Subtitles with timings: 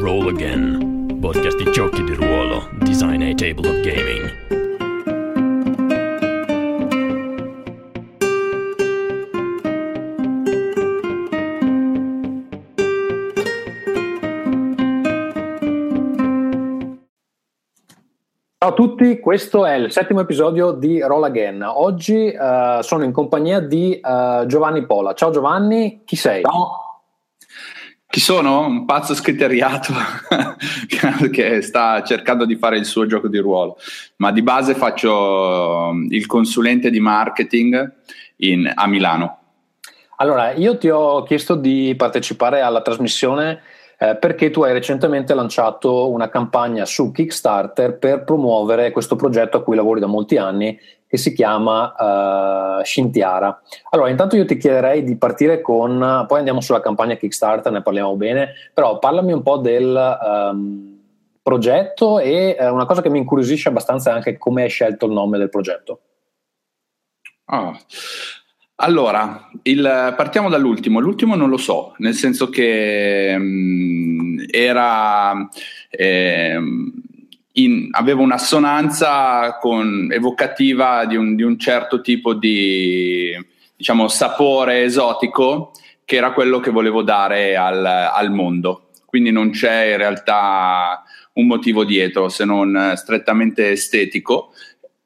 [0.00, 4.48] Roll Again, podcast di giochi di ruolo, design e table of gaming.
[18.56, 21.62] Ciao a tutti, questo è il settimo episodio di Roll Again.
[21.62, 25.12] Oggi eh, sono in compagnia di eh, Giovanni Pola.
[25.12, 26.40] Ciao Giovanni, chi sei?
[26.42, 26.79] Ciao.
[28.10, 28.66] Chi sono?
[28.66, 29.92] Un pazzo scriteriato
[31.30, 33.76] che sta cercando di fare il suo gioco di ruolo,
[34.16, 37.92] ma di base faccio il consulente di marketing
[38.38, 39.38] in, a Milano.
[40.16, 43.60] Allora, io ti ho chiesto di partecipare alla trasmissione
[43.96, 49.62] eh, perché tu hai recentemente lanciato una campagna su Kickstarter per promuovere questo progetto a
[49.62, 50.76] cui lavori da molti anni
[51.10, 53.60] che si chiama uh, Scintiara.
[53.90, 58.14] Allora, intanto io ti chiederei di partire con, poi andiamo sulla campagna Kickstarter, ne parliamo
[58.14, 61.00] bene, però parlami un po' del um,
[61.42, 65.12] progetto e uh, una cosa che mi incuriosisce abbastanza è anche come hai scelto il
[65.12, 66.00] nome del progetto.
[67.46, 67.76] Oh.
[68.76, 71.00] Allora, il, partiamo dall'ultimo.
[71.00, 75.48] L'ultimo non lo so, nel senso che um, era...
[75.90, 76.56] Eh,
[77.64, 83.32] in, aveva un'assonanza con, evocativa di un, di un, certo tipo di
[83.76, 85.72] diciamo, sapore esotico
[86.04, 88.90] che era quello che volevo dare al, al mondo.
[89.04, 94.52] Quindi non c'è in realtà un motivo dietro se non strettamente estetico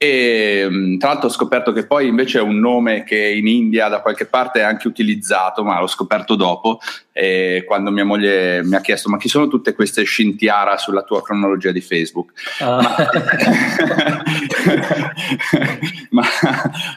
[0.05, 3.89] e mm, tra l'altro ho scoperto che poi invece è un nome che in India
[3.89, 6.79] da qualche parte è anche utilizzato, ma l'ho scoperto dopo,
[7.11, 11.23] e quando mia moglie mi ha chiesto ma chi sono tutte queste scintiara sulla tua
[11.23, 12.33] cronologia di Facebook?
[12.61, 12.81] Ah.
[12.81, 12.97] Ma,
[16.11, 16.25] ma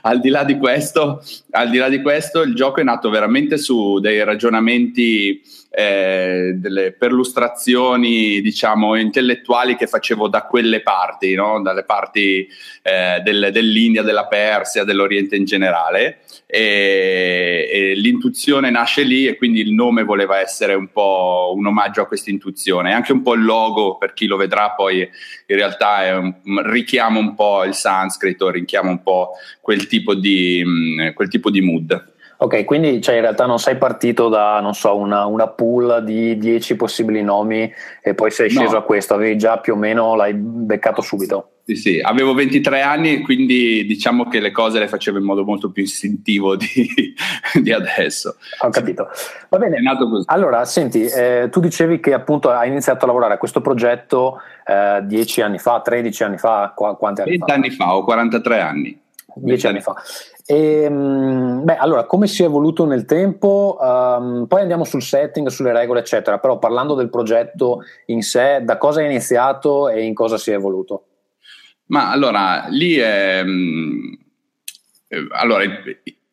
[0.02, 3.58] al, di là di questo, al di là di questo, il gioco è nato veramente
[3.58, 5.42] su dei ragionamenti
[5.80, 11.62] eh, delle perlustrazioni diciamo intellettuali che facevo da quelle parti, no?
[11.62, 12.48] dalle parti
[12.82, 19.60] eh, del, dell'India, della Persia, dell'Oriente in generale e, e l'intuizione nasce lì e quindi
[19.60, 23.44] il nome voleva essere un po' un omaggio a questa intuizione, anche un po' il
[23.44, 28.90] logo per chi lo vedrà poi in realtà un, richiama un po' il sanscrito, richiama
[28.90, 32.16] un po' quel tipo di, mh, quel tipo di mood.
[32.40, 36.38] Ok, quindi cioè, in realtà non sei partito da, non so, una, una pool di
[36.38, 37.72] 10 possibili nomi
[38.02, 38.78] e poi sei sceso no.
[38.78, 41.50] a questo, avevi già più o meno, l'hai beccato subito.
[41.68, 45.70] Sì, sì, avevo 23 anni, quindi diciamo che le cose le facevo in modo molto
[45.70, 46.66] più istintivo di,
[47.62, 48.38] di adesso.
[48.60, 49.10] Ho capito.
[49.50, 49.80] Va bene.
[50.28, 55.02] Allora, senti, eh, tu dicevi che appunto hai iniziato a lavorare a questo progetto eh,
[55.04, 57.58] 10 anni fa, 13 anni fa, qu- quanti anni 20 fa?
[57.58, 59.02] 20 anni fa, ho 43 anni.
[59.36, 59.96] 10 anni fa.
[60.50, 63.78] E, ehm, beh, allora, come si è evoluto nel tempo?
[63.82, 66.40] Um, poi andiamo sul setting, sulle regole, eccetera.
[66.40, 70.54] Però parlando del progetto in sé, da cosa è iniziato e in cosa si è
[70.54, 71.04] evoluto?
[71.88, 73.42] Ma allora, lì è...
[73.44, 74.18] Um,
[75.32, 75.66] allora,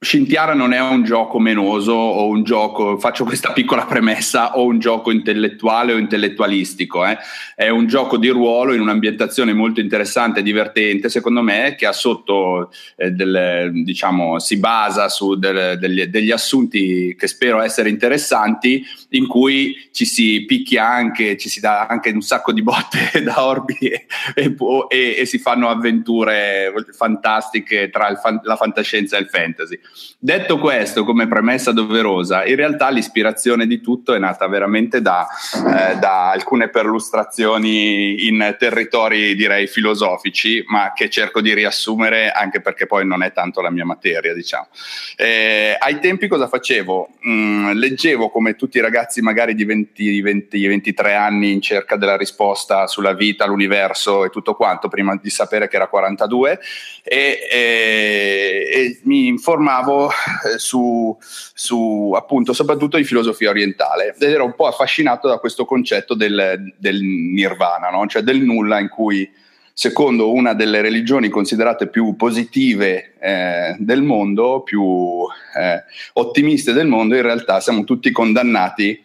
[0.05, 4.79] Scintiara non è un gioco menoso o un gioco, faccio questa piccola premessa, o un
[4.79, 7.17] gioco intellettuale o intellettualistico, eh.
[7.57, 11.93] è un gioco di ruolo in un'ambientazione molto interessante e divertente, secondo me, che ha
[11.93, 18.85] sotto, eh, del, diciamo, si basa su del, degli, degli, assunti che spero essere interessanti,
[19.11, 23.43] in cui ci si picchia anche, ci si dà anche un sacco di botte da
[23.43, 24.55] orbi e, e,
[24.89, 29.81] e, e si fanno avventure fantastiche tra fan, la fantascienza e il fantasy.
[30.19, 35.97] Detto questo, come premessa doverosa, in realtà l'ispirazione di tutto è nata veramente da, eh,
[35.97, 43.07] da alcune perlustrazioni in territori direi filosofici, ma che cerco di riassumere anche perché poi
[43.07, 44.69] non è tanto la mia materia, diciamo.
[45.17, 47.11] Eh, ai tempi cosa facevo?
[47.29, 52.17] Mm, leggevo come tutti i ragazzi magari di 20, 20, 23 anni in cerca della
[52.17, 56.59] risposta sulla vita, l'universo e tutto quanto, prima di sapere che era 42,
[57.03, 64.31] e, e, e mi informavo studiavo eh, su, su, appunto soprattutto di filosofia orientale ed
[64.31, 68.07] ero un po' affascinato da questo concetto del, del nirvana, no?
[68.07, 69.31] cioè del nulla in cui
[69.77, 75.27] secondo una delle religioni considerate più positive eh, del mondo, più
[75.57, 75.83] eh,
[76.15, 79.03] ottimiste del mondo, in realtà siamo tutti condannati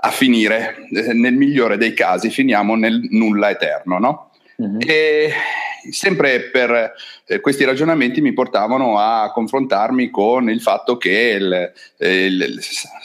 [0.00, 4.27] a finire, eh, nel migliore dei casi, finiamo nel nulla eterno, no?
[4.60, 4.78] Mm-hmm.
[4.80, 5.32] E
[5.90, 6.92] sempre per
[7.26, 12.58] eh, questi ragionamenti mi portavano a confrontarmi con il fatto che, il, il,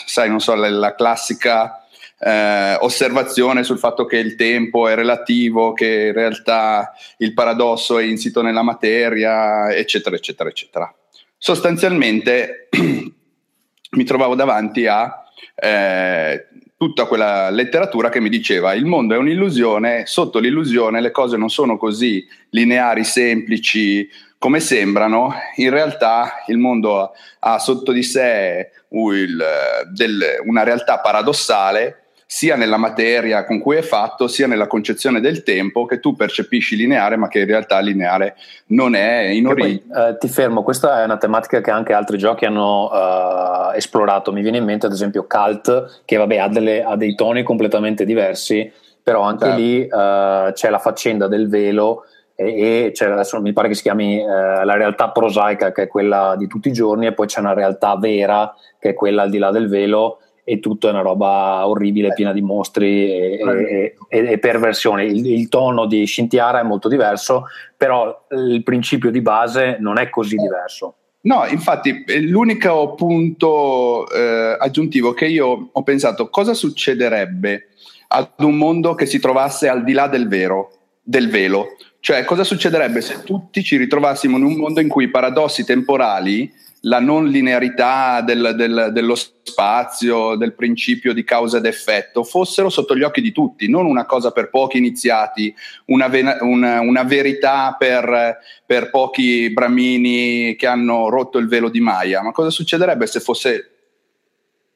[0.05, 1.83] sai, non so, la, la classica
[2.19, 8.03] eh, osservazione sul fatto che il tempo è relativo, che in realtà il paradosso è
[8.03, 10.95] insito nella materia, eccetera, eccetera, eccetera.
[11.37, 12.69] Sostanzialmente
[13.91, 15.23] mi trovavo davanti a
[15.55, 16.47] eh,
[16.83, 21.49] tutta quella letteratura che mi diceva il mondo è un'illusione, sotto l'illusione le cose non
[21.49, 24.05] sono così lineari, semplici
[24.37, 32.02] come sembrano, in realtà il mondo ha sotto di sé una realtà paradossale
[32.35, 36.75] sia nella materia con cui è fatto, sia nella concezione del tempo che tu percepisci
[36.75, 38.35] lineare, ma che in realtà lineare
[38.69, 39.83] non è in origine.
[39.95, 44.33] Eh, ti fermo, questa è una tematica che anche altri giochi hanno uh, esplorato.
[44.33, 48.03] Mi viene in mente, ad esempio, Cult, che vabbè, ha, delle, ha dei toni completamente
[48.03, 48.69] diversi,
[49.03, 49.61] però anche certo.
[49.61, 54.17] lì uh, c'è la faccenda del velo e, e adesso mi pare che si chiami
[54.17, 57.53] uh, la realtà prosaica, che è quella di tutti i giorni, e poi c'è una
[57.53, 61.67] realtà vera, che è quella al di là del velo e tutto è una roba
[61.67, 62.13] orribile, eh.
[62.13, 65.05] piena di mostri e, e, e, e perversioni.
[65.05, 67.45] Il, il, tono di Scintiara è molto diverso,
[67.77, 70.95] però il principio di base non è così diverso.
[71.21, 77.69] No, infatti l'unico punto eh, aggiuntivo che io ho pensato, cosa succederebbe
[78.09, 81.77] ad un mondo che si trovasse al di là del vero, del velo?
[82.01, 86.51] Cioè, cosa succederebbe se tutti ci ritrovassimo in un mondo in cui i paradossi temporali
[86.85, 92.95] la non linearità del, del, dello spazio, del principio di causa ed effetto, fossero sotto
[92.95, 95.53] gli occhi di tutti, non una cosa per pochi iniziati,
[95.85, 96.09] una,
[96.41, 102.21] una, una verità per, per, pochi bramini che hanno rotto il velo di Maya.
[102.21, 103.69] Ma cosa succederebbe se fosse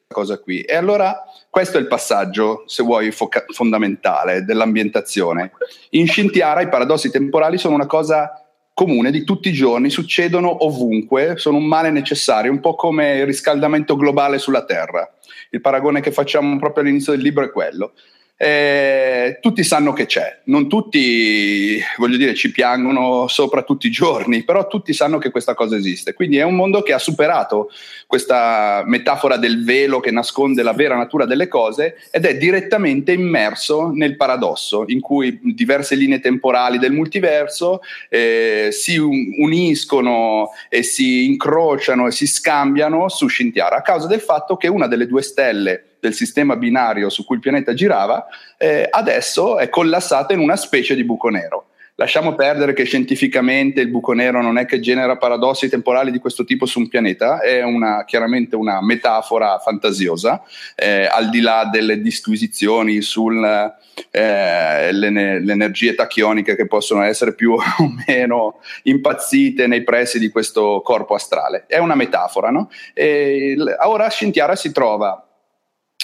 [0.06, 0.62] cosa qui?
[0.62, 5.52] E allora questo è il passaggio, se vuoi, foca- fondamentale dell'ambientazione.
[5.90, 8.47] In Scintiara i paradossi temporali sono una cosa
[8.78, 13.26] comune di tutti i giorni, succedono ovunque, sono un male necessario, un po' come il
[13.26, 15.12] riscaldamento globale sulla Terra.
[15.50, 17.94] Il paragone che facciamo proprio all'inizio del libro è quello
[18.40, 24.44] eh, tutti sanno che c'è, non tutti, voglio dire, ci piangono sopra tutti i giorni,
[24.44, 26.14] però tutti sanno che questa cosa esiste.
[26.14, 27.68] Quindi è un mondo che ha superato
[28.06, 33.90] questa metafora del velo che nasconde la vera natura delle cose ed è direttamente immerso
[33.92, 42.06] nel paradosso in cui diverse linee temporali del multiverso eh, si uniscono e si incrociano
[42.06, 46.14] e si scambiano su Scintiara a causa del fatto che una delle due stelle del
[46.14, 51.04] sistema binario su cui il pianeta girava, eh, adesso è collassata in una specie di
[51.04, 51.68] buco nero.
[52.00, 56.44] Lasciamo perdere che scientificamente il buco nero non è che genera paradossi temporali di questo
[56.44, 60.40] tipo su un pianeta, è una, chiaramente una metafora fantasiosa,
[60.76, 63.74] eh, al di là delle disquisizioni sulle
[64.12, 71.16] eh, energie tachioniche che possono essere più o meno impazzite nei pressi di questo corpo
[71.16, 71.64] astrale.
[71.66, 72.70] È una metafora, no?
[72.94, 75.27] E ora Scintiara si trova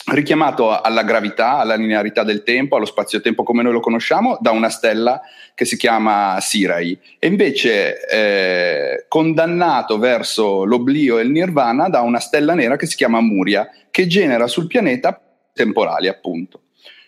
[0.07, 4.69] richiamato alla gravità, alla linearità del tempo, allo spazio-tempo come noi lo conosciamo, da una
[4.69, 5.21] stella
[5.55, 12.21] che si chiama Sirai, e invece eh, condannato verso l'oblio e il nirvana da una
[12.21, 15.19] stella nera che si chiama Muria, che genera sul pianeta
[15.53, 16.61] temporali, appunto.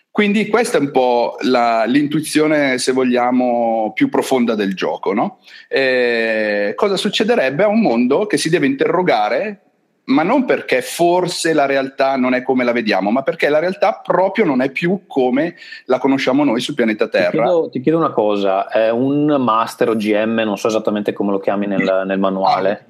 [0.09, 5.13] Quindi questa è un po' la, l'intuizione, se vogliamo, più profonda del gioco.
[5.13, 5.41] No?
[5.67, 9.66] Eh, cosa succederebbe a un mondo che si deve interrogare
[10.07, 13.99] ma non perché forse la realtà non è come la vediamo, ma perché la realtà
[14.01, 15.55] proprio non è più come
[15.85, 17.29] la conosciamo noi sul pianeta Terra.
[17.29, 21.31] Ti chiedo, ti chiedo una cosa, è un master o GM, non so esattamente come
[21.31, 22.85] lo chiami nel, nel manuale,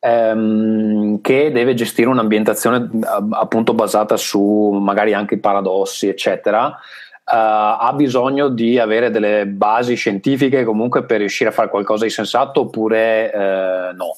[0.00, 2.88] ehm, che deve gestire un'ambientazione
[3.30, 6.76] appunto basata su magari anche i paradossi, eccetera.
[7.24, 12.10] Uh, ha bisogno di avere delle basi scientifiche comunque per riuscire a fare qualcosa di
[12.10, 14.16] sensato oppure uh, no?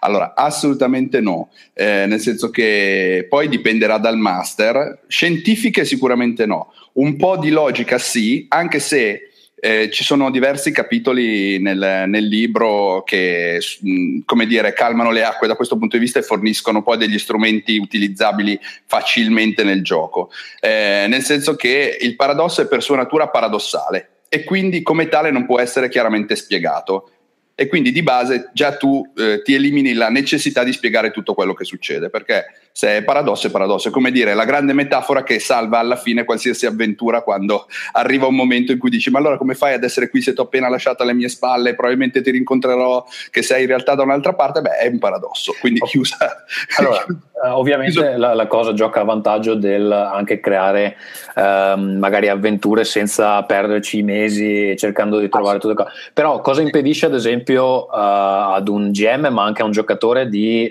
[0.00, 7.16] Allora, assolutamente no, eh, nel senso che poi dipenderà dal master, scientifiche sicuramente no, un
[7.16, 13.58] po' di logica sì, anche se eh, ci sono diversi capitoli nel, nel libro che,
[13.80, 17.18] mh, come dire, calmano le acque da questo punto di vista e forniscono poi degli
[17.18, 23.28] strumenti utilizzabili facilmente nel gioco, eh, nel senso che il paradosso è per sua natura
[23.28, 27.10] paradossale e quindi come tale non può essere chiaramente spiegato
[27.58, 31.54] e quindi di base già tu eh, ti elimini la necessità di spiegare tutto quello
[31.54, 32.44] che succede, perché
[32.76, 36.24] se è paradosso è paradosso, è come dire la grande metafora che salva alla fine
[36.24, 40.10] qualsiasi avventura quando arriva un momento in cui dici ma allora come fai ad essere
[40.10, 43.68] qui se ti ho appena lasciato alle mie spalle, probabilmente ti rincontrerò che sei in
[43.68, 45.90] realtà da un'altra parte, beh è un paradosso, quindi okay.
[45.90, 46.16] chiusa.
[46.76, 48.18] Allora, uh, ovviamente chiusa.
[48.18, 50.96] La, la, cosa gioca a vantaggio del anche creare
[51.34, 57.06] uh, magari avventure senza perderci mesi cercando di trovare tutte le cose, però cosa impedisce
[57.06, 60.70] ad esempio uh, ad un GM ma anche a un giocatore di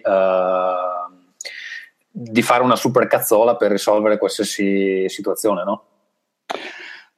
[2.18, 5.84] di fare una super cazzola per risolvere qualsiasi situazione, no?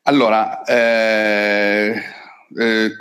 [0.02, 2.02] Allora, eh,
[2.58, 2.96] eh,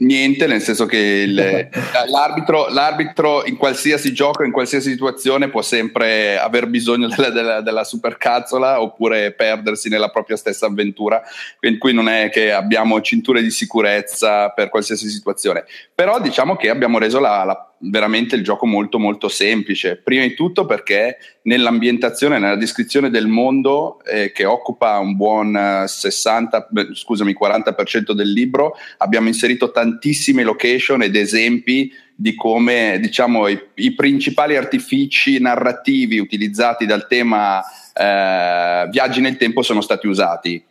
[0.00, 1.68] niente, nel senso che il,
[2.10, 7.84] l'arbitro, l'arbitro, in qualsiasi gioco, in qualsiasi situazione può sempre aver bisogno della, della, della
[7.84, 11.22] supercazzola oppure perdersi nella propria stessa avventura.
[11.56, 16.68] Quindi qui non è che abbiamo cinture di sicurezza per qualsiasi situazione, però diciamo che
[16.68, 19.96] abbiamo reso la, la veramente il gioco molto molto semplice.
[19.96, 26.68] Prima di tutto perché nell'ambientazione, nella descrizione del mondo eh, che occupa un buon 60,
[26.92, 33.94] scusami, 40% del libro, abbiamo inserito tantissime location ed esempi di come diciamo i, i
[33.94, 37.62] principali artifici narrativi utilizzati dal tema
[37.94, 40.62] eh, viaggi nel tempo sono stati usati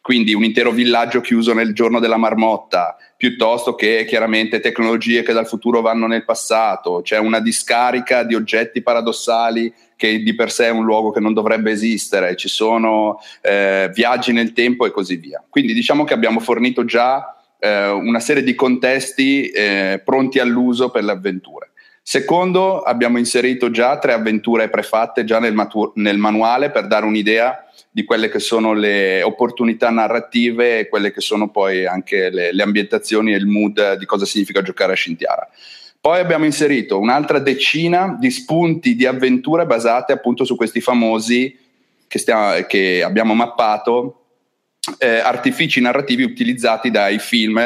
[0.00, 5.46] quindi un intero villaggio chiuso nel giorno della marmotta, piuttosto che chiaramente tecnologie che dal
[5.46, 10.70] futuro vanno nel passato, c'è una discarica di oggetti paradossali che di per sé è
[10.70, 15.44] un luogo che non dovrebbe esistere, ci sono eh, viaggi nel tempo e così via.
[15.46, 21.04] Quindi diciamo che abbiamo fornito già eh, una serie di contesti eh, pronti all'uso per
[21.04, 21.69] le avventure.
[22.02, 27.64] Secondo, abbiamo inserito già tre avventure prefatte già nel, matu- nel manuale per dare un'idea
[27.90, 32.62] di quelle che sono le opportunità narrative e quelle che sono poi anche le, le
[32.62, 35.48] ambientazioni e il mood di cosa significa giocare a Scintiara.
[36.00, 41.56] Poi abbiamo inserito un'altra decina di spunti di avventure basate appunto su questi famosi
[42.08, 44.24] che, stiamo, che abbiamo mappato,
[44.98, 47.58] eh, artifici narrativi utilizzati dai film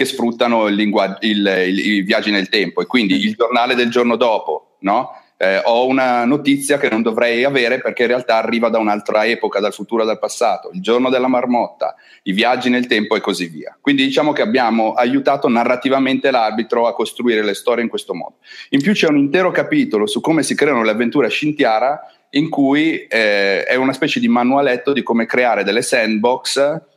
[0.00, 0.90] che sfruttano il il,
[1.20, 5.10] il, i viaggi nel tempo e quindi il giornale del giorno dopo, no?
[5.36, 9.60] eh, ho una notizia che non dovrei avere perché in realtà arriva da un'altra epoca,
[9.60, 13.76] dal futuro dal passato, il giorno della marmotta, i viaggi nel tempo e così via.
[13.78, 18.36] Quindi diciamo che abbiamo aiutato narrativamente l'arbitro a costruire le storie in questo modo.
[18.70, 22.48] In più c'è un intero capitolo su come si creano le avventure a Scintiara in
[22.48, 26.88] cui eh, è una specie di manualetto di come creare delle sandbox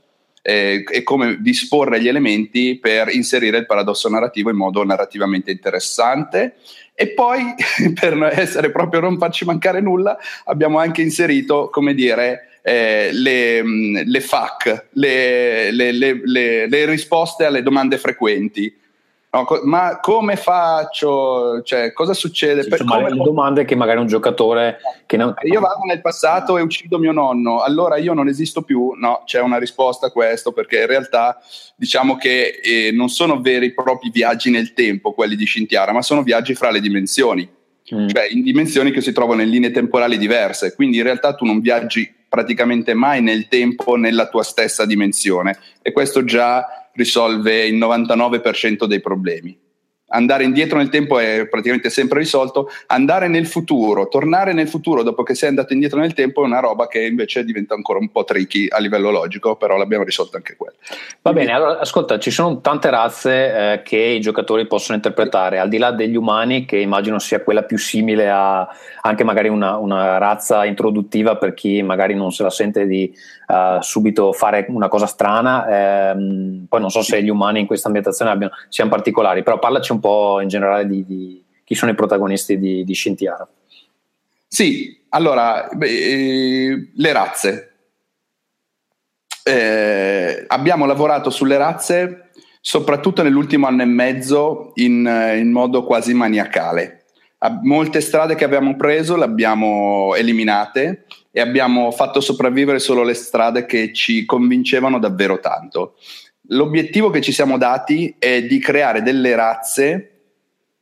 [0.43, 6.55] eh, e come disporre gli elementi per inserire il paradosso narrativo in modo narrativamente interessante
[6.93, 7.55] e poi,
[8.00, 13.63] per essere proprio non farci mancare nulla, abbiamo anche inserito, come dire, eh, le,
[14.05, 18.73] le, FAQ, le, le, le, risposte alle domande frequenti.
[19.34, 21.63] No, co- ma come faccio?
[21.63, 22.62] Cioè, cosa succede?
[22.62, 23.10] Sì, per come...
[23.10, 25.34] Le domande che magari un giocatore che non...
[25.42, 28.94] Io vado nel passato e uccido mio nonno, allora io non esisto più?
[28.96, 31.42] No, c'è una risposta a questo perché in realtà
[31.75, 36.04] diciamo che eh, non sono veri e propri viaggi nel tempo quelli di Scintiara, ma
[36.04, 37.50] sono viaggi fra le dimensioni,
[37.92, 38.10] mm.
[38.10, 41.60] cioè in dimensioni che si trovano in linee temporali diverse, quindi in realtà tu non
[41.60, 48.85] viaggi praticamente mai nel tempo nella tua stessa dimensione e questo già risolve il 99%
[48.85, 49.57] dei problemi.
[50.13, 55.24] Andare indietro nel tempo è praticamente sempre risolto, andare nel futuro, tornare nel futuro dopo
[55.24, 58.24] che sei andato indietro nel tempo è una roba che invece diventa ancora un po'
[58.24, 60.75] tricky a livello logico, però l'abbiamo risolto anche quello.
[61.22, 65.60] Va Quindi, bene, allora ascolta, ci sono tante razze eh, che i giocatori possono interpretare,
[65.60, 68.67] al di là degli umani, che immagino sia quella più simile a
[69.05, 73.13] anche magari una, una razza introduttiva per chi magari non se la sente di
[73.48, 76.12] uh, subito fare una cosa strana.
[76.12, 79.91] Ehm, poi non so se gli umani in questa ambientazione abbiano, siano particolari, però parlaci
[79.91, 83.48] un po' in generale di, di chi sono i protagonisti di, di Scintiara.
[84.48, 87.74] Sì, allora, beh, eh, le razze.
[89.43, 92.29] Eh, abbiamo lavorato sulle razze
[92.62, 95.05] soprattutto nell'ultimo anno e mezzo in,
[95.38, 97.03] in modo quasi maniacale
[97.62, 103.65] molte strade che abbiamo preso le abbiamo eliminate e abbiamo fatto sopravvivere solo le strade
[103.65, 105.95] che ci convincevano davvero tanto.
[106.47, 110.13] L'obiettivo che ci siamo dati è di creare delle razze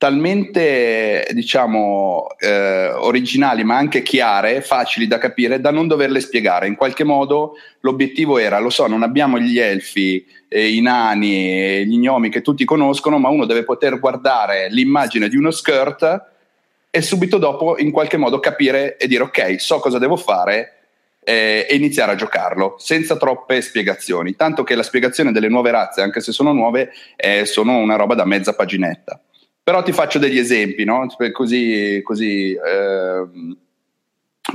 [0.02, 6.66] talmente diciamo eh, originali ma anche chiare, facili da capire, da non doverle spiegare.
[6.66, 12.00] In qualche modo l'obiettivo era, lo so, non abbiamo gli elfi, eh, i nani, gli
[12.00, 16.30] gnomi che tutti conoscono, ma uno deve poter guardare l'immagine di uno skirt
[16.90, 20.81] e subito dopo in qualche modo capire e dire ok, so cosa devo fare
[21.24, 24.36] eh, e iniziare a giocarlo senza troppe spiegazioni.
[24.36, 28.16] Tanto che la spiegazione delle nuove razze, anche se sono nuove, eh, sono una roba
[28.16, 29.22] da mezza paginetta.
[29.64, 31.08] Però ti faccio degli esempi, no?
[31.32, 33.28] così, così, eh,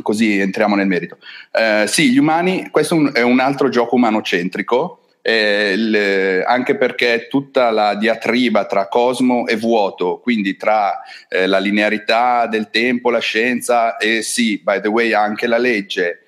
[0.02, 1.18] così entriamo nel merito.
[1.52, 7.70] Eh, sì, gli umani, questo è un altro gioco umanocentrico eh, il, anche perché tutta
[7.70, 13.96] la diatriba tra cosmo e vuoto, quindi tra eh, la linearità del tempo, la scienza
[13.96, 16.25] e sì, by the way, anche la legge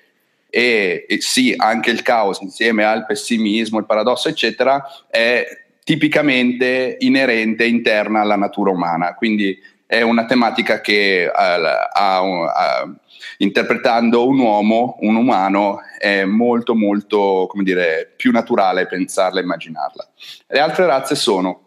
[0.49, 5.45] e, e sì, anche il caos insieme al pessimismo, il paradosso, eccetera, è
[5.83, 9.15] tipicamente inerente, interna alla natura umana.
[9.15, 12.95] Quindi è una tematica che uh, ha, uh,
[13.37, 20.07] interpretando un uomo, un umano, è molto molto, come dire, più naturale pensarla e immaginarla.
[20.47, 21.61] Le altre razze sono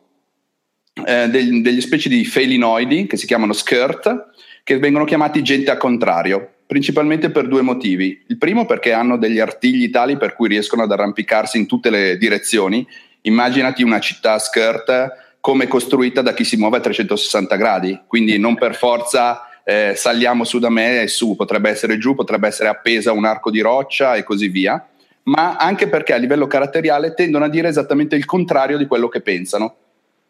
[1.04, 4.30] eh, degli, degli specie di felinoidi che si chiamano skirt,
[4.62, 8.18] che vengono chiamati gente al contrario, principalmente per due motivi.
[8.28, 12.16] Il primo perché hanno degli artigli tali per cui riescono ad arrampicarsi in tutte le
[12.16, 12.86] direzioni.
[13.22, 18.54] Immaginati una città skirt come costruita da chi si muove a 360 gradi, quindi non
[18.54, 23.10] per forza eh, saliamo su da me e su, potrebbe essere giù, potrebbe essere appesa
[23.10, 24.82] a un arco di roccia e così via,
[25.24, 29.20] ma anche perché a livello caratteriale tendono a dire esattamente il contrario di quello che
[29.20, 29.74] pensano.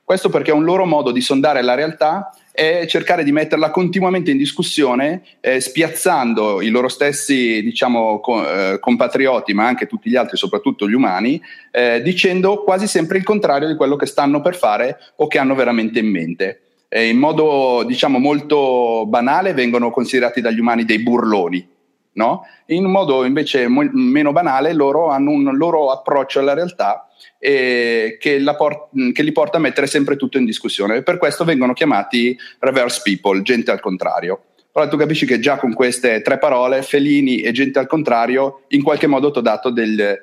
[0.02, 4.30] Questo perché è un loro modo di sondare la realtà e cercare di metterla continuamente
[4.30, 10.16] in discussione, eh, spiazzando i loro stessi diciamo, co- eh, compatrioti, ma anche tutti gli
[10.16, 11.40] altri, soprattutto gli umani,
[11.70, 15.54] eh, dicendo quasi sempre il contrario di quello che stanno per fare o che hanno
[15.54, 16.60] veramente in mente.
[16.94, 21.66] In modo diciamo, molto banale vengono considerati dagli umani dei burloni.
[22.14, 22.42] No?
[22.66, 28.42] In modo invece mo- meno banale loro hanno un loro approccio alla realtà e che,
[28.56, 32.36] por- che, li porta a mettere sempre tutto in discussione e per questo vengono chiamati
[32.58, 34.44] reverse people, gente al contrario.
[34.72, 38.82] Però tu capisci che già con queste tre parole, felini e gente al contrario, in
[38.82, 40.18] qualche modo ti ho dato del,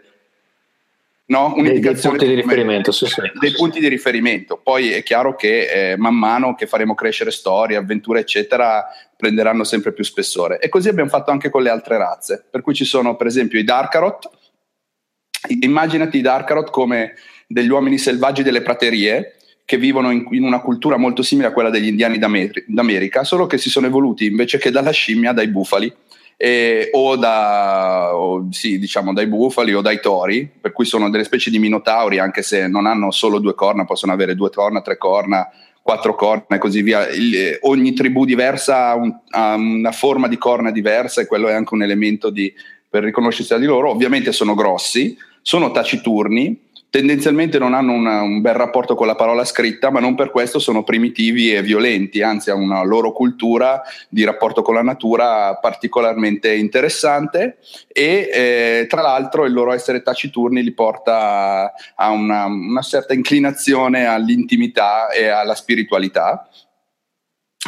[1.25, 1.53] no?
[1.57, 3.21] dei, dei punti di riferimento, sì, sì.
[3.39, 4.59] dei punti di riferimento.
[4.61, 9.93] Poi è chiaro che eh, man mano che faremo crescere storie, avventure, eccetera, prenderanno sempre
[9.93, 10.59] più spessore.
[10.59, 12.45] E così abbiamo fatto anche con le altre razze.
[12.49, 14.29] Per cui ci sono, per esempio, i Darkarot,
[15.61, 17.13] Immaginati i Darkarot come
[17.47, 21.69] degli uomini selvaggi delle praterie che vivono in, in, una cultura molto simile a quella
[21.69, 25.93] degli indiani d'Amer- d'America, solo che si sono evoluti invece che dalla scimmia dai bufali.
[26.41, 31.23] Eh, o, da, o sì, diciamo dai bufali o dai tori, per cui sono delle
[31.23, 34.97] specie di minotauri, anche se non hanno solo due corna, possono avere due corna, tre
[34.97, 35.47] corna,
[35.81, 37.07] quattro corna e così via.
[37.09, 41.53] Il, ogni tribù diversa ha, un, ha, una forma di corna diversa e quello è
[41.53, 42.51] anche un elemento di,
[42.89, 43.91] per riconoscersi da di loro.
[43.91, 49.45] Ovviamente sono grossi, sono taciturni, tendenzialmente non hanno una, un bel rapporto con la parola
[49.45, 54.23] scritta, ma non per questo sono primitivi e violenti, anzi hanno una loro cultura di
[54.23, 60.73] rapporto con la natura particolarmente interessante e eh, tra l'altro il loro essere taciturni li
[60.73, 66.47] porta a una, una certa inclinazione all'intimità e alla spiritualità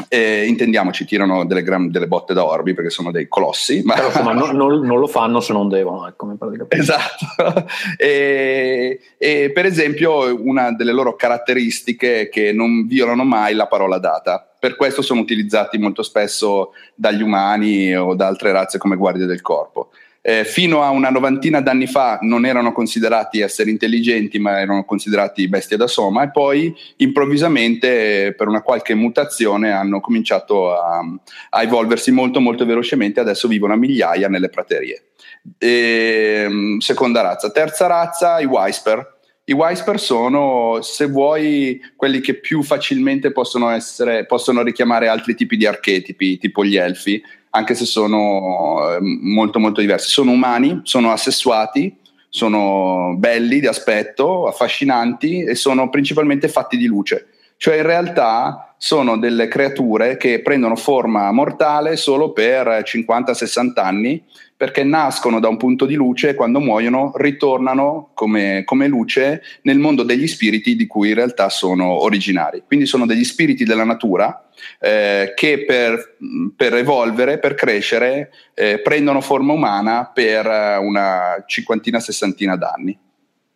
[0.07, 3.81] eh, intendiamoci, tirano delle, gram, delle, botte da orbi perché sono dei colossi.
[3.83, 6.07] Ma, Però, insomma, non, non, non, lo fanno se non devono.
[6.07, 6.33] Ecco,
[6.69, 7.25] esatto.
[7.97, 13.97] e, e, per esempio, una delle loro caratteristiche è che non violano mai la parola
[13.97, 14.45] data.
[14.57, 19.41] Per questo sono utilizzati molto spesso dagli umani o da altre razze come guardie del
[19.41, 19.89] corpo
[20.23, 25.47] eh, fino a una novantina d'anni fa non erano considerati esseri intelligenti, ma erano considerati
[25.47, 30.99] bestie da soma, e poi improvvisamente, per una qualche mutazione, hanno cominciato a,
[31.49, 33.19] a evolversi molto, molto velocemente.
[33.19, 35.05] Adesso vivono a migliaia nelle praterie.
[35.57, 37.51] E, ehm, seconda razza.
[37.51, 39.19] Terza razza, i Whisper.
[39.45, 45.57] I Whisper sono, se vuoi, quelli che più facilmente possono, essere, possono richiamare altri tipi
[45.57, 47.21] di archetipi, tipo gli elfi
[47.51, 50.09] anche se sono ehm, molto molto diversi.
[50.09, 51.95] Sono umani, sono assessuati,
[52.29, 57.27] sono belli di aspetto, affascinanti e sono principalmente fatti di luce.
[57.57, 64.23] Cioè in realtà sono delle creature che prendono forma mortale solo per 50-60 anni
[64.61, 69.79] perché nascono da un punto di luce e quando muoiono ritornano come, come, luce nel
[69.79, 72.61] mondo degli spiriti di cui in realtà sono originari.
[72.67, 76.15] Quindi sono degli spiriti della natura eh, che per,
[76.55, 80.45] per, evolvere, per crescere, eh, prendono forma umana per
[80.79, 82.95] una cinquantina, sessantina d'anni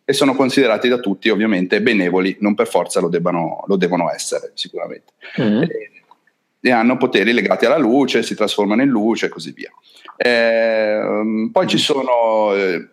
[0.04, 4.50] e sono considerati da tutti ovviamente benevoli, non per forza lo, debbano, lo devono essere
[4.54, 5.12] sicuramente.
[5.40, 5.62] Mm.
[5.62, 5.95] E,
[6.60, 9.70] e hanno poteri legati alla luce, si trasformano in luce e così via.
[10.16, 12.88] Eh, poi ci sono eh,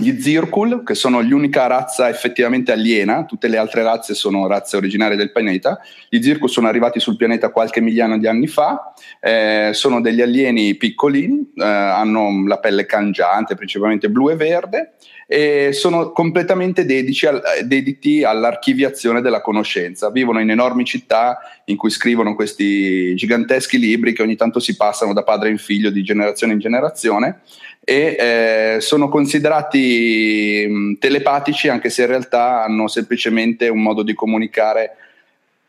[0.00, 5.16] gli Zirkul, che sono l'unica razza effettivamente aliena, tutte le altre razze sono razze originarie
[5.16, 5.78] del pianeta.
[6.08, 10.74] Gli Zirkul sono arrivati sul pianeta qualche migliaio di anni fa, eh, sono degli alieni
[10.76, 14.94] piccolini, eh, hanno la pelle cangiante, principalmente blu e verde,
[15.26, 20.10] e sono completamente al, dediti all'archiviazione della conoscenza.
[20.10, 25.12] Vivono in enormi città in cui scrivono questi giganteschi libri che ogni tanto si passano
[25.12, 27.42] da padre in figlio, di generazione in generazione
[27.82, 34.14] e eh, sono considerati mh, telepatici anche se in realtà hanno semplicemente un modo di
[34.14, 34.96] comunicare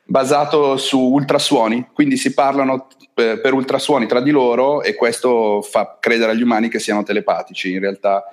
[0.04, 5.98] basato su ultrasuoni, quindi si parlano per, per ultrasuoni tra di loro e questo fa
[6.00, 8.24] credere agli umani che siano telepatici, in realtà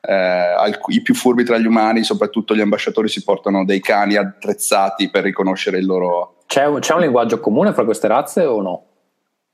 [0.00, 5.10] eh, i più furbi tra gli umani, soprattutto gli ambasciatori, si portano dei cani attrezzati
[5.10, 6.36] per riconoscere il loro.
[6.46, 8.84] C'è un, c'è un linguaggio comune fra queste razze o no?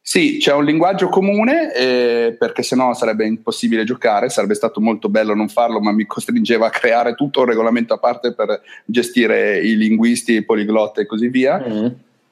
[0.09, 5.35] Sì, c'è un linguaggio comune eh, perché sennò sarebbe impossibile giocare, sarebbe stato molto bello
[5.35, 9.77] non farlo, ma mi costringeva a creare tutto un regolamento a parte per gestire i
[9.77, 11.59] linguisti, i poliglotti e così via.
[11.59, 11.87] Mm.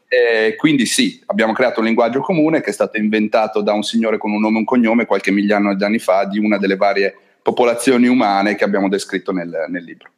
[0.07, 4.19] Eh, quindi sì, abbiamo creato un linguaggio comune che è stato inventato da un signore
[4.19, 7.13] con un nome e un cognome qualche migliaio di anni fa di una delle varie
[7.43, 10.11] popolazioni umane che abbiamo descritto nel, nel libro.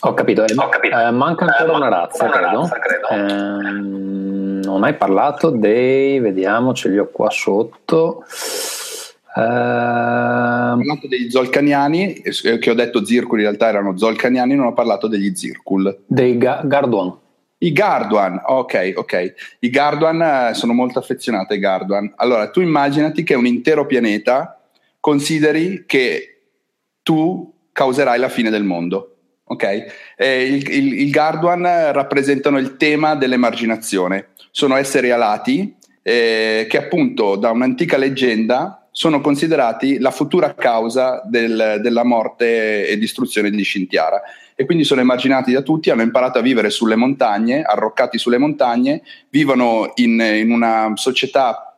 [0.00, 0.98] Ho capito, eh, Ho capito.
[0.98, 2.60] Eh, manca ancora una razza, una credo.
[2.60, 3.08] Razza, credo.
[3.10, 8.24] Ehm non hai parlato dei, vediamo, ce li ho qua sotto.
[9.36, 14.72] Uh, ho parlato degli zolcaniani, che ho detto zirculi, in realtà erano zolcaniani, non ho
[14.72, 16.04] parlato degli zircul.
[16.06, 17.18] Dei ga- Garduan.
[17.58, 19.34] I Garduan, ok, ok.
[19.60, 22.12] I Garduan, eh, sono molto affezionato ai Garduan.
[22.16, 24.60] Allora, tu immaginati che un intero pianeta
[25.00, 26.42] consideri che
[27.02, 29.16] tu causerai la fine del mondo.
[29.44, 29.86] Ok?
[30.16, 37.34] Eh, il, il, il Garduan rappresentano il tema dell'emarginazione sono esseri alati eh, che appunto
[37.34, 44.22] da un'antica leggenda sono considerati la futura causa del, della morte e distruzione di Scintiara
[44.54, 49.02] e quindi sono immaginati da tutti, hanno imparato a vivere sulle montagne, arroccati sulle montagne,
[49.28, 51.76] vivono in, in una società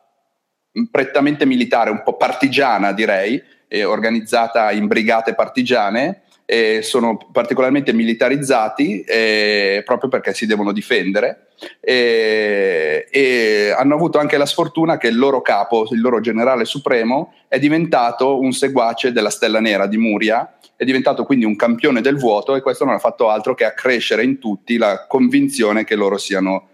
[0.91, 9.01] prettamente militare, un po' partigiana direi, eh, organizzata in brigate partigiane, eh, sono particolarmente militarizzati
[9.01, 11.47] eh, proprio perché si devono difendere
[11.81, 17.33] e, e, hanno avuto anche la sfortuna che il loro capo, il loro generale supremo,
[17.49, 22.15] è diventato un seguace della Stella Nera di Muria, è diventato quindi un campione del
[22.15, 26.17] vuoto e questo non ha fatto altro che accrescere in tutti la convinzione che loro
[26.17, 26.69] siano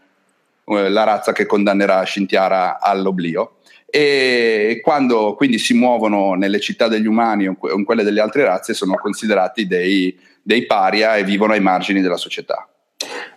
[0.66, 3.56] eh, la razza che condannerà Scintiara all'oblio
[3.96, 8.74] e quando quindi si muovono nelle città degli umani o in quelle delle altre razze
[8.74, 12.68] sono considerati dei, dei paria e vivono ai margini della società.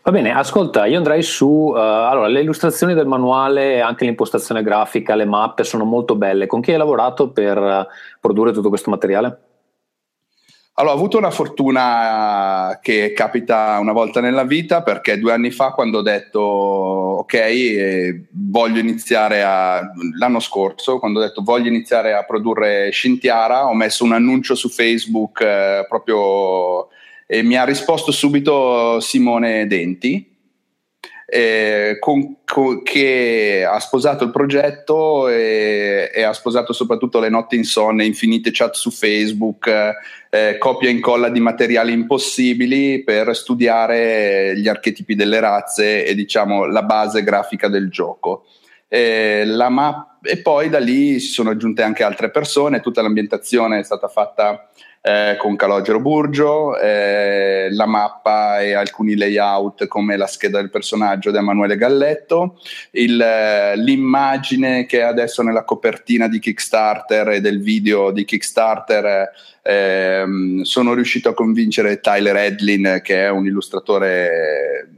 [0.03, 5.15] Va bene, ascolta, io andrei su, uh, allora le illustrazioni del manuale, anche l'impostazione grafica,
[5.15, 6.47] le mappe sono molto belle.
[6.47, 7.85] Con chi hai lavorato per uh,
[8.19, 9.39] produrre tutto questo materiale?
[10.79, 15.71] Allora, ho avuto una fortuna che capita una volta nella vita perché due anni fa
[15.71, 19.81] quando ho detto ok, eh, voglio iniziare a,
[20.19, 24.69] l'anno scorso, quando ho detto voglio iniziare a produrre Scintiara, ho messo un annuncio su
[24.69, 26.89] Facebook eh, proprio
[27.27, 30.36] e mi ha risposto subito Simone Denti,
[31.29, 37.57] eh, con, con, che ha sposato il progetto e, e, ha sposato soprattutto le notti
[37.57, 39.69] insonne, infinite chat su Facebook,
[40.31, 46.65] eh, copia e incolla di materiali impossibili per studiare gli archetipi delle razze e diciamo
[46.65, 48.47] la base grafica del gioco.
[48.89, 53.83] Eh, map- e poi da lì si sono aggiunte anche altre persone, tutta l'ambientazione è
[53.83, 54.69] stata fatta
[55.07, 61.31] eh, con Calogero Burgio, eh, la mappa e alcuni layout come la scheda del personaggio
[61.31, 67.63] di Emanuele Galletto, il, eh, l'immagine che è adesso nella copertina di Kickstarter e del
[67.63, 69.31] video di Kickstarter.
[69.63, 74.89] Ehm, sono riuscito a convincere Tyler Edlin, che è un illustratore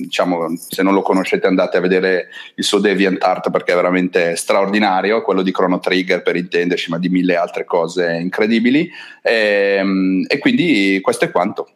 [0.00, 5.22] diciamo, se non lo conoscete andate a vedere il suo DeviantArt perché è veramente straordinario,
[5.22, 8.90] quello di Chrono Trigger per intenderci, ma di mille altre cose incredibili.
[9.22, 11.68] E, ehm, e quindi questo è quanto.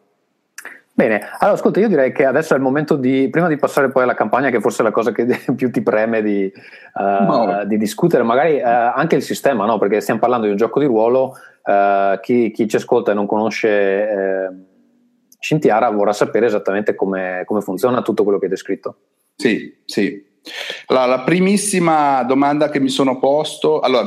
[0.97, 4.03] Bene, allora ascolta, io direi che adesso è il momento di, prima di passare poi
[4.03, 6.49] alla campagna, che forse è la cosa che più ti preme di,
[6.93, 7.63] uh, no.
[7.65, 9.77] di discutere, magari uh, anche il sistema, no?
[9.77, 11.33] perché stiamo parlando di un gioco di ruolo,
[11.63, 14.74] uh, chi, chi, ci ascolta e non conosce
[15.45, 18.97] Scintiara vorrà sapere esattamente come, come funziona tutto quello che hai descritto.
[19.35, 20.25] Sì, sì.
[20.87, 24.03] Allora, la primissima domanda che mi sono posto, allora,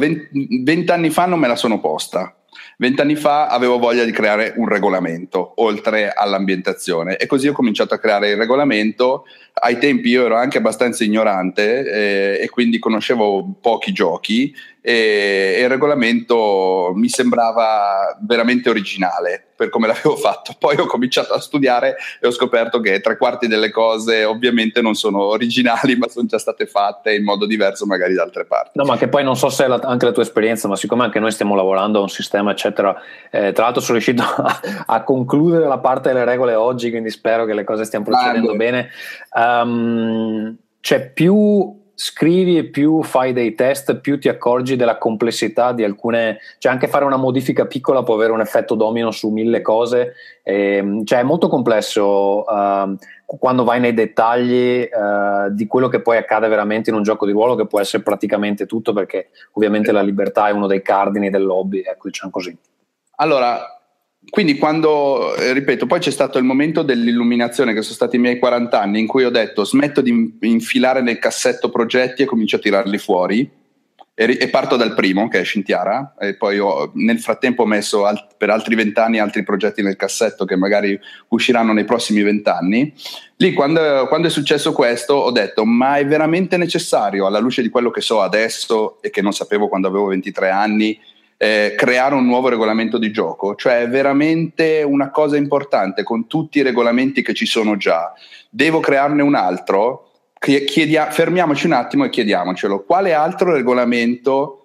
[0.64, 2.34] vent'anni fa non me la sono posta.
[2.76, 7.98] Vent'anni fa avevo voglia di creare un regolamento oltre all'ambientazione e così ho cominciato a
[7.98, 9.24] creare il regolamento.
[9.52, 15.68] Ai tempi io ero anche abbastanza ignorante eh, e quindi conoscevo pochi giochi e, il
[15.68, 20.54] regolamento mi sembrava veramente originale per come l'avevo fatto.
[20.58, 24.94] Poi ho cominciato a studiare e ho scoperto che tre quarti delle cose ovviamente non
[24.94, 28.70] sono originali, ma sono già state fatte in modo diverso magari da altre parti.
[28.74, 31.02] No, ma che poi non so se è la, anche la tua esperienza, ma siccome
[31.02, 32.94] anche noi stiamo lavorando a un sistema, eccetera,
[33.30, 37.44] eh, tra l'altro sono riuscito a, a, concludere la parte delle regole oggi, quindi spero
[37.44, 38.56] che le cose stiano procedendo Mando.
[38.56, 38.90] bene.
[39.34, 45.82] Um, c'è più scrivi e più fai dei test, più ti accorgi della complessità di
[45.82, 50.14] alcune, cioè anche fare una modifica piccola può avere un effetto domino su mille cose,
[50.44, 56.00] e, ehm, cioè è molto complesso uh, quando vai nei dettagli uh, di quello che
[56.00, 59.90] poi accade veramente in un gioco di ruolo che può essere praticamente tutto perché ovviamente
[59.90, 62.56] la libertà è uno dei cardini del lobby, ecco diciamo così.
[63.16, 63.77] Allora,
[64.30, 68.38] quindi quando, eh, ripeto, poi c'è stato il momento dell'illuminazione che sono stati i miei
[68.38, 72.60] 40 anni in cui ho detto smetto di infilare nel cassetto progetti e comincio a
[72.60, 73.50] tirarli fuori
[74.20, 78.04] e, e parto dal primo che è Scintiara e poi ho, nel frattempo ho messo
[78.04, 82.48] alt- per altri 20 anni altri progetti nel cassetto che magari usciranno nei prossimi 20
[82.48, 82.92] anni.
[83.36, 87.68] Lì quando, quando è successo questo ho detto ma è veramente necessario alla luce di
[87.68, 90.98] quello che so adesso e che non sapevo quando avevo 23 anni
[91.40, 96.58] eh, creare un nuovo regolamento di gioco, cioè è veramente una cosa importante con tutti
[96.58, 98.12] i regolamenti che ci sono già.
[98.50, 100.10] Devo crearne un altro?
[100.38, 102.84] Chiedia, fermiamoci un attimo e chiediamocelo.
[102.84, 104.57] Quale altro regolamento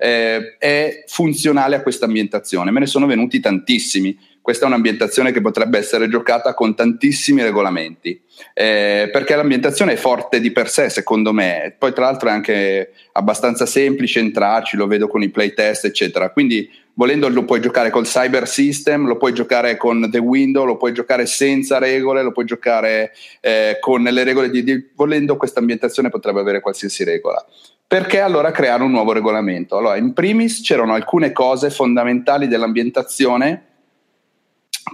[0.00, 2.70] eh, è funzionale a questa ambientazione?
[2.70, 8.20] Me ne sono venuti tantissimi questa è un'ambientazione che potrebbe essere giocata con tantissimi regolamenti,
[8.54, 11.74] eh, perché l'ambientazione è forte di per sé, secondo me.
[11.78, 16.30] Poi, tra l'altro, è anche abbastanza semplice entrarci, lo vedo con i playtest, eccetera.
[16.30, 20.78] Quindi, volendo, lo puoi giocare col Cyber System, lo puoi giocare con The Window, lo
[20.78, 24.88] puoi giocare senza regole, lo puoi giocare eh, con le regole di, di.
[24.94, 27.44] Volendo, questa ambientazione potrebbe avere qualsiasi regola.
[27.90, 29.76] Perché allora creare un nuovo regolamento?
[29.76, 33.64] Allora, in primis c'erano alcune cose fondamentali dell'ambientazione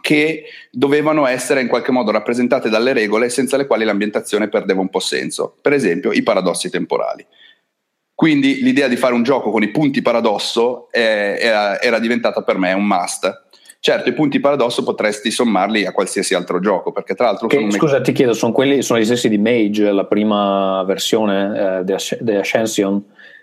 [0.00, 4.88] che dovevano essere in qualche modo rappresentate dalle regole senza le quali l'ambientazione perdeva un
[4.88, 5.58] po' senso.
[5.60, 7.26] Per esempio, i paradossi temporali.
[8.14, 12.56] Quindi l'idea di fare un gioco con i punti paradosso eh, era, era, diventata per
[12.56, 13.45] me un must.
[13.86, 17.46] Certo, i punti paradosso potresti sommarli a qualsiasi altro gioco, perché tra l'altro...
[17.46, 21.78] Che, scusa, me- ti chiedo, sono, quelli, sono gli stessi di Mage, la prima versione
[21.78, 23.00] eh, di Ascension?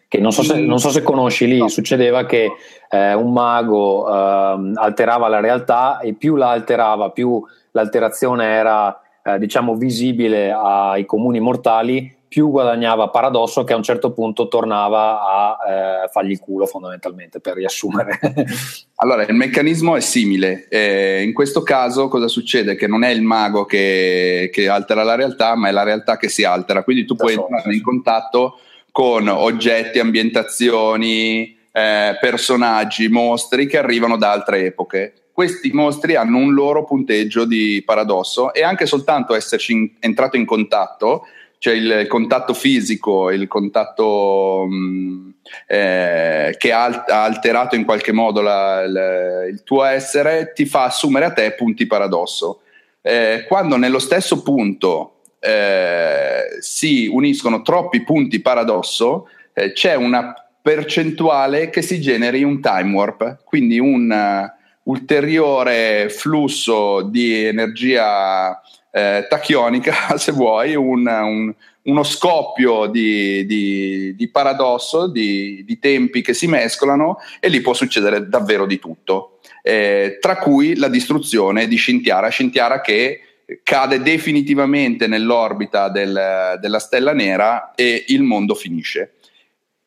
[0.10, 1.70] che non so se, non so se conosci lì, no.
[1.70, 2.52] succedeva che
[2.90, 9.40] eh, un mago eh, alterava la realtà e più la alterava, più l'alterazione era eh,
[9.40, 15.58] diciamo visibile ai comuni mortali, più guadagnava Paradosso che a un certo punto tornava a
[15.70, 18.20] eh, fargli il culo fondamentalmente per riassumere.
[18.98, 22.74] allora il meccanismo è simile, eh, in questo caso cosa succede?
[22.74, 26.28] Che non è il mago che, che, altera la realtà ma è la realtà che
[26.28, 28.58] si altera, quindi tu da puoi entrare in contatto
[28.90, 35.14] con oggetti, ambientazioni, eh, personaggi, mostri che arrivano da altre epoche.
[35.32, 40.46] Questi mostri hanno un loro punteggio di paradosso e anche soltanto esserci in, entrato in
[40.46, 41.28] contatto,
[41.64, 45.30] cioè il contatto fisico, il contatto mh, mm,
[45.66, 51.24] eh, che ha, alterato in qualche modo la, la, il tuo essere, ti fa assumere
[51.24, 52.64] a te punti paradosso.
[53.02, 61.70] Eh, quando nello stesso punto eh, si uniscono troppi punti paradosso, eh, c'è una percentuale
[61.70, 68.62] che si generi un time warp, quindi un uh, ulteriore flusso di energia
[68.96, 76.22] eh, tachionica, se vuoi, un, un, uno scoppio di, di, di paradosso, di, di, tempi
[76.22, 81.68] che si mescolano e lì può succedere davvero di tutto, eh, tra cui la distruzione
[81.68, 83.22] di Scintiara, Scintiara che
[83.64, 89.16] cade definitivamente nell'orbita del, della stella nera e il mondo finisce.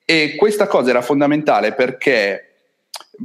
[0.05, 2.56] E questa cosa era fondamentale perché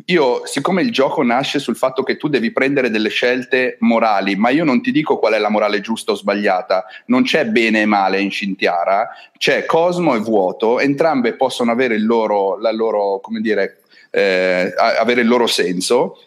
[0.05, 4.49] io, siccome il gioco nasce sul fatto che tu devi prendere delle scelte morali, ma
[4.49, 7.85] io non ti dico qual è la morale giusta o sbagliata, non c'è bene e
[7.85, 13.81] male in Scintiara, c'è cosmo e vuoto, entrambe possono avere il loro, loro come dire,
[14.11, 16.17] eh, avere il loro senso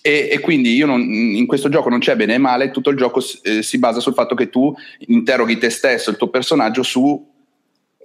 [0.00, 3.22] e, e, quindi non, in questo gioco non c'è bene e male, tutto il gioco
[3.42, 7.32] eh, si basa sul fatto che tu interroghi te stesso, il tuo personaggio su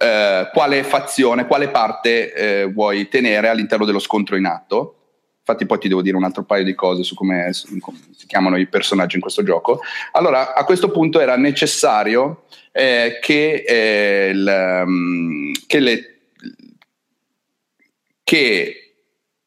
[0.02, 4.94] eh, quale fazione, quale parte eh, vuoi tenere all'interno dello scontro in atto.
[5.40, 8.26] Infatti poi ti devo dire un altro paio di cose su come, su come si
[8.26, 9.80] chiamano i personaggi in questo gioco.
[10.12, 16.18] Allora, a questo punto era necessario eh, che, eh, il, um, che, le,
[18.24, 18.94] che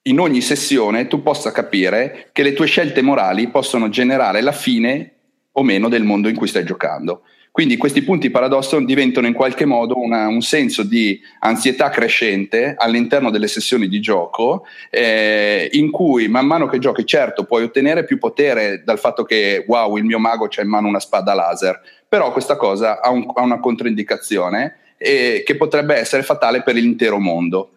[0.04, 5.14] in ogni sessione tu possa capire che le tue scelte morali possono generare la fine
[5.54, 7.24] o meno del mondo in cui stai giocando.
[7.54, 13.30] Quindi questi punti paradosso diventano in qualche modo una, un senso di ansietà crescente all'interno
[13.30, 18.18] delle sessioni di gioco, eh, in cui man mano che giochi, certo, puoi ottenere più
[18.18, 22.32] potere dal fatto che wow, il mio mago c'ha in mano una spada laser, però
[22.32, 27.74] questa cosa ha, un, ha una controindicazione eh, che potrebbe essere fatale per l'intero mondo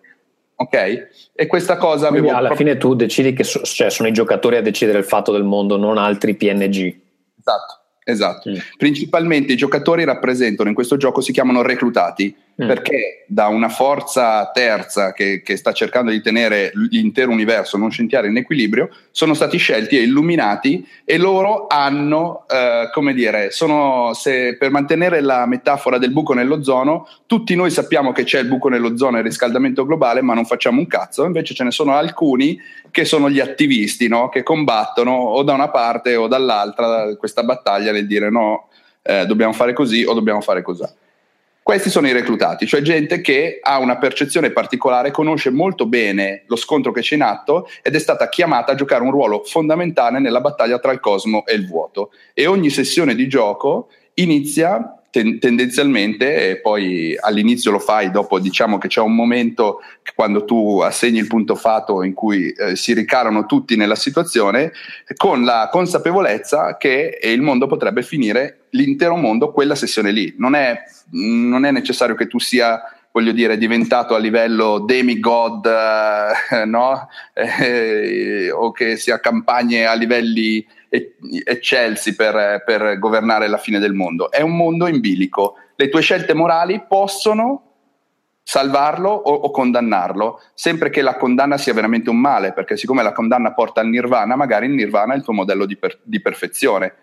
[0.57, 1.09] ok?
[1.35, 2.67] E questa cosa Quindi alla proprio...
[2.67, 5.77] fine tu decidi che so, cioè, sono i giocatori a decidere il fatto del mondo,
[5.77, 7.01] non altri PNG.
[7.39, 8.51] Esatto, esatto.
[8.51, 8.57] Mm.
[8.79, 12.35] Principalmente i giocatori rappresentano in questo gioco, si chiamano reclutati.
[12.62, 12.66] Mm.
[12.66, 18.29] perché da una forza terza che, che, sta cercando di tenere l'intero universo non scintillare
[18.29, 24.57] in equilibrio, sono stati scelti e illuminati e loro hanno, eh, come dire, sono, se,
[24.57, 29.16] per mantenere la metafora del buco nell'ozono, tutti noi sappiamo che c'è il buco nell'ozono
[29.16, 32.59] e il riscaldamento globale, ma non facciamo un cazzo, invece ce ne sono alcuni
[32.90, 34.29] che sono gli attivisti, no?
[34.29, 38.69] che combattono o da una parte o dall'altra questa battaglia nel dire no,
[39.03, 40.85] eh, dobbiamo fare così o dobbiamo fare così.
[41.67, 46.55] Questi sono i reclutati, cioè gente che ha una percezione particolare, conosce molto bene lo
[46.55, 50.41] scontro che c'è in atto ed è stata chiamata a giocare un ruolo fondamentale nella
[50.41, 52.13] battaglia tra il cosmo e il vuoto.
[52.35, 58.89] E ogni sessione di gioco inizia ten- tendenzialmente, poi all'inizio lo fai, dopo diciamo che
[58.89, 59.81] c'è un momento
[60.15, 64.73] quando tu assegni il punto fato in cui eh, si ricalano tutti nella situazione,
[65.17, 70.35] con la consapevolezza che il mondo potrebbe finire, l'intero mondo, quella sessione lì.
[70.37, 76.65] Non è, non è necessario che tu sia voglio dire, diventato a livello demigod, eh,
[76.69, 77.09] no?
[77.33, 80.63] Eh, o che sia campagne a livelli
[81.45, 84.31] eccelsi per, per governare la fine del mondo.
[84.31, 85.57] È un mondo in bilico.
[85.75, 87.63] Le tue scelte morali possono
[88.49, 93.13] salvarlo o, o, condannarlo, sempre che la condanna sia veramente un male, perché siccome la
[93.13, 96.95] condanna porta al nirvana, magari il nirvana è il tuo modello di, per, di perfezione.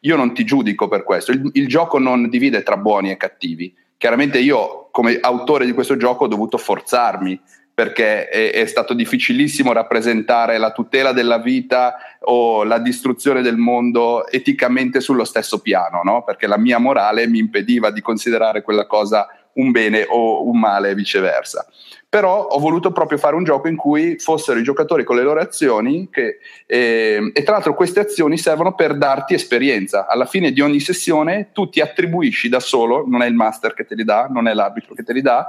[0.00, 3.74] Io non ti giudico per questo, il, il, gioco non divide tra buoni e cattivi.
[3.96, 7.40] Chiaramente io come autore di questo gioco ho dovuto forzarmi
[7.76, 14.26] perché è, è, stato difficilissimo rappresentare la tutela della vita o la distruzione del mondo
[14.28, 16.24] eticamente sullo stesso piano, no?
[16.24, 20.88] perché la mia morale mi impediva di considerare quella cosa un bene o un male
[20.88, 21.66] e viceversa.
[22.08, 25.40] Però ho voluto proprio fare un gioco in cui fossero i giocatori con le loro
[25.40, 30.06] azioni che, eh, e tra l'altro queste azioni servono per darti esperienza.
[30.06, 33.84] Alla fine di ogni sessione tu ti attribuisci da solo, non è il master che
[33.84, 35.46] te li dà, non è l'arbitro che te li dà,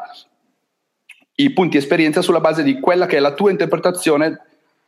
[1.39, 4.41] i punti esperienza sulla base di quella che è la tua interpretazione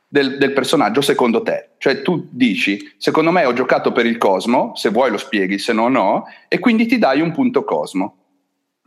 [0.08, 1.72] del, del, personaggio secondo te.
[1.78, 5.74] Cioè tu dici, secondo me ho giocato per il Cosmo, se vuoi lo spieghi, se
[5.74, 8.16] no no, e quindi ti dai un punto Cosmo.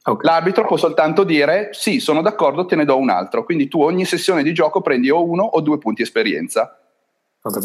[0.05, 0.29] Okay.
[0.29, 3.45] L'arbitro può soltanto dire sì, sono d'accordo, te ne do un altro.
[3.45, 6.82] Quindi tu ogni sessione di gioco prendi o uno o due punti esperienza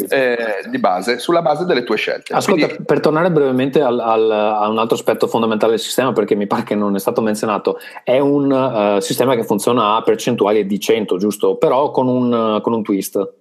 [0.08, 2.32] eh, di base, sulla base delle tue scelte.
[2.32, 6.34] Ascolta, Quindi, per tornare brevemente al, al, a un altro aspetto fondamentale del sistema, perché
[6.34, 10.66] mi pare che non è stato menzionato, è un uh, sistema che funziona a percentuali
[10.66, 11.56] di 100, giusto?
[11.56, 13.36] Però con un, uh, con un twist.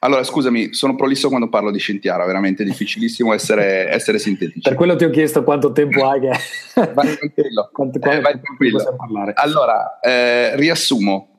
[0.00, 4.60] Allora, scusami, sono prolisso quando parlo di Scintiara, veramente difficilissimo essere, essere sintetici.
[4.60, 6.30] Per quello ti ho chiesto quanto tempo hai che...
[6.92, 7.68] vai tranquillo.
[7.72, 8.82] quanto, eh, vai tranquillo.
[9.34, 11.29] Allora, eh, riassumo.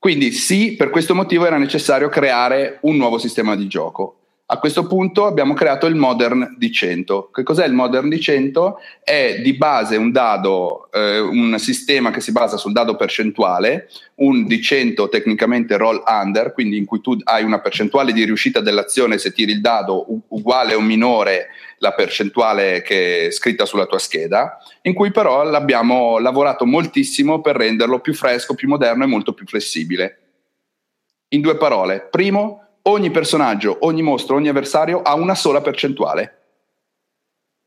[0.00, 4.19] Quindi sì, per questo motivo era necessario creare un nuovo sistema di gioco.
[4.52, 7.30] A questo punto abbiamo creato il Modern di 100.
[7.32, 8.80] Che cos'è il Modern di 100?
[9.04, 14.48] È di base un dado, eh, un sistema che si basa sul dado percentuale, un
[14.48, 19.18] di 100 tecnicamente roll under, quindi in cui tu hai una percentuale di riuscita dell'azione
[19.18, 24.58] se tiri il dado uguale o minore la percentuale che è scritta sulla tua scheda,
[24.82, 29.46] in cui però l'abbiamo lavorato moltissimo per renderlo più fresco, più moderno e molto più
[29.46, 30.18] flessibile.
[31.28, 36.38] In due parole, primo, ogni personaggio, ogni mostro, ogni avversario ha una sola percentuale,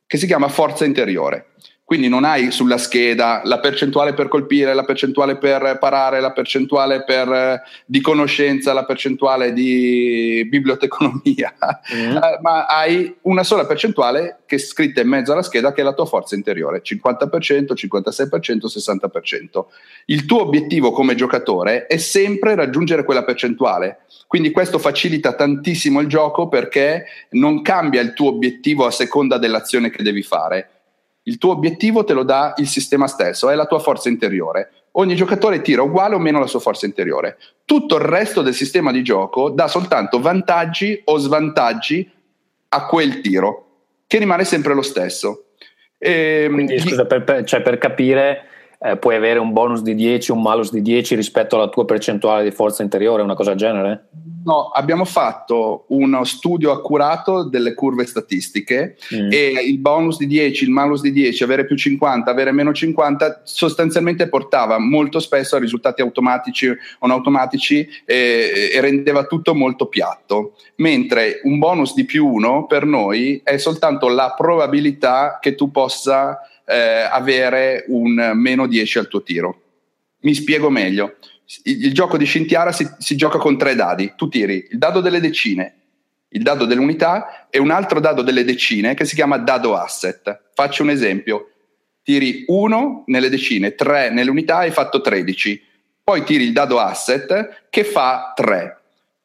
[0.05, 1.53] che si chiama forza interiore.
[1.85, 7.03] Quindi non hai sulla scheda la percentuale per colpire, la percentuale per parare, la percentuale
[7.03, 11.53] per, eh, di conoscenza, la percentuale di biblioteconomia,
[11.93, 12.15] mm.
[12.15, 15.83] uh, ma hai una sola percentuale che è scritta in mezzo alla scheda che è
[15.83, 19.65] la tua forza interiore, 50%, 56%, 60%.
[20.05, 24.05] Il tuo obiettivo come giocatore è sempre raggiungere quella percentuale.
[24.25, 29.89] Quindi questo facilita tantissimo il gioco perché non cambia il tuo obiettivo a seconda dell'azione
[29.89, 30.69] che devi fare
[31.23, 34.71] il tuo obiettivo te lo dà il sistema stesso, è la tua forza interiore.
[34.95, 37.37] Ogni giocatore tira uguale o meno la sua forza interiore.
[37.65, 42.09] Tutto il resto del sistema di gioco dà soltanto vantaggi o svantaggi
[42.69, 43.67] a quel tiro,
[44.05, 45.45] che rimane sempre lo stesso.
[45.97, 48.47] E, ehm, Quindi, scusa, per, per, cioè per capire,
[48.83, 52.43] eh, puoi avere un bonus di 10, un malus di 10 rispetto alla tua percentuale
[52.43, 54.09] di forza interiore, una cosa del genere?
[54.43, 59.31] No, abbiamo fatto uno studio accurato delle curve statistiche mm.
[59.31, 63.43] e il bonus di 10, il malus di 10, avere più 50, avere meno 50
[63.45, 66.75] sostanzialmente portava molto spesso a risultati automatici o
[67.07, 72.83] non automatici e, e rendeva tutto molto piatto, mentre un bonus di più 1 per
[72.83, 79.23] noi è soltanto la probabilità che tu possa eh, avere un meno 10 al tuo
[79.23, 79.61] tiro.
[80.21, 81.17] Mi spiego meglio
[81.63, 84.13] il, il gioco di Scintiara si, si gioca con tre dadi.
[84.15, 85.75] Tu tiri il dado delle decine,
[86.29, 90.51] il dado delle unità e un altro dado delle decine che si chiama dado asset.
[90.53, 91.49] Faccio un esempio.
[92.03, 95.61] tiri 1 nelle decine, 3 nelle unità, hai fatto 13.
[96.03, 98.77] Poi tiri il dado asset che fa 3.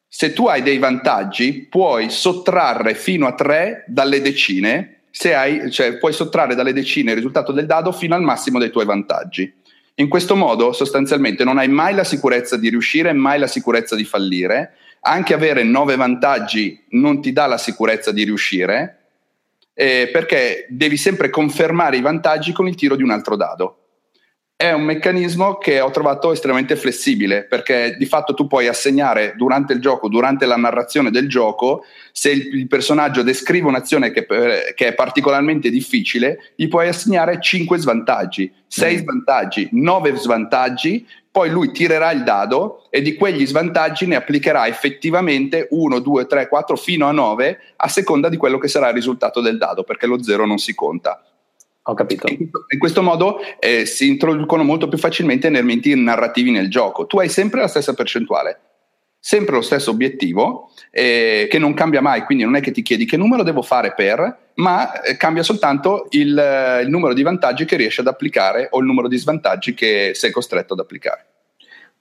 [0.07, 5.97] Se tu hai dei vantaggi, puoi sottrarre fino a 3 dalle decine, se hai, cioè
[5.97, 9.51] puoi sottrarre dalle decine il risultato del dado fino al massimo dei tuoi vantaggi.
[9.95, 14.05] In questo modo, sostanzialmente, non hai mai la sicurezza di riuscire mai la sicurezza di
[14.05, 14.75] fallire.
[15.01, 18.99] Anche avere 9 vantaggi non ti dà la sicurezza di riuscire,
[19.73, 23.78] eh, perché devi sempre confermare i vantaggi con il tiro di un altro dado.
[24.61, 29.71] È un meccanismo che ho trovato estremamente flessibile perché di fatto tu puoi assegnare durante
[29.71, 34.73] il gioco, durante la narrazione del gioco, se il, il personaggio descrive un'azione che, eh,
[34.75, 38.99] che, è particolarmente difficile, gli puoi assegnare 5 svantaggi, 6 mm.
[38.99, 45.67] svantaggi, 9 svantaggi poi lui tirerà il dado e di quegli svantaggi ne applicherà effettivamente
[45.69, 49.39] 1, 2, 3, 4 fino a 9 a seconda di quello che sarà il risultato
[49.39, 51.23] del dado, perché lo 0 non si conta.
[51.83, 52.27] Ho capito.
[52.27, 57.07] In questo modo eh, si introducono molto più facilmente elementi narrativi nel gioco.
[57.07, 58.59] Tu hai sempre la stessa percentuale,
[59.19, 63.05] sempre lo stesso obiettivo eh, che non cambia mai, quindi non è che ti chiedi
[63.05, 67.65] che numero devo fare per, ma eh, cambia soltanto il, eh, il, numero di vantaggi
[67.65, 71.25] che riesci ad applicare o il numero di svantaggi che sei costretto ad applicare.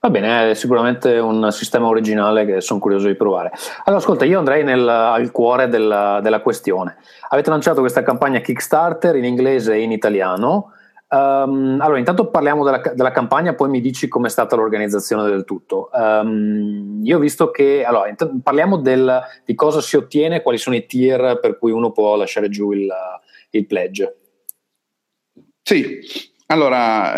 [0.01, 3.51] Va bene, è sicuramente un sistema originale che sono curioso di provare.
[3.84, 6.99] Allora, ascolta, io andrei nel, al cuore della, della questione.
[7.30, 10.72] Avete lanciato questa campagna Kickstarter in inglese e in italiano.
[11.09, 15.90] Um, allora, intanto parliamo della, della, campagna, poi mi dici com'è stata l'organizzazione del tutto.
[15.92, 20.76] Um, io ho visto che, allora, int- parliamo del, di cosa si ottiene, quali sono
[20.76, 22.88] i tier per cui uno può lasciare giù il,
[23.51, 24.16] il pledge.
[25.61, 25.99] Sì,
[26.46, 27.14] allora,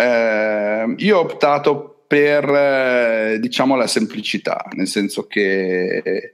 [0.83, 6.33] eh, io ho optato per, eh, diciamo, la semplicità, nel senso che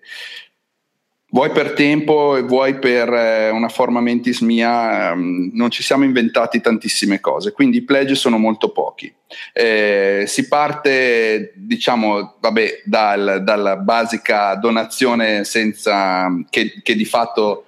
[1.28, 6.04] vuoi per tempo e vuoi per eh, una forma mentis mia, ehm, non ci siamo
[6.04, 9.14] inventati tantissime cose, quindi i pledge sono molto pochi.
[9.52, 17.66] Eh, si parte, diciamo, vabbè, dal, dalla basica donazione senza, che, che di fatto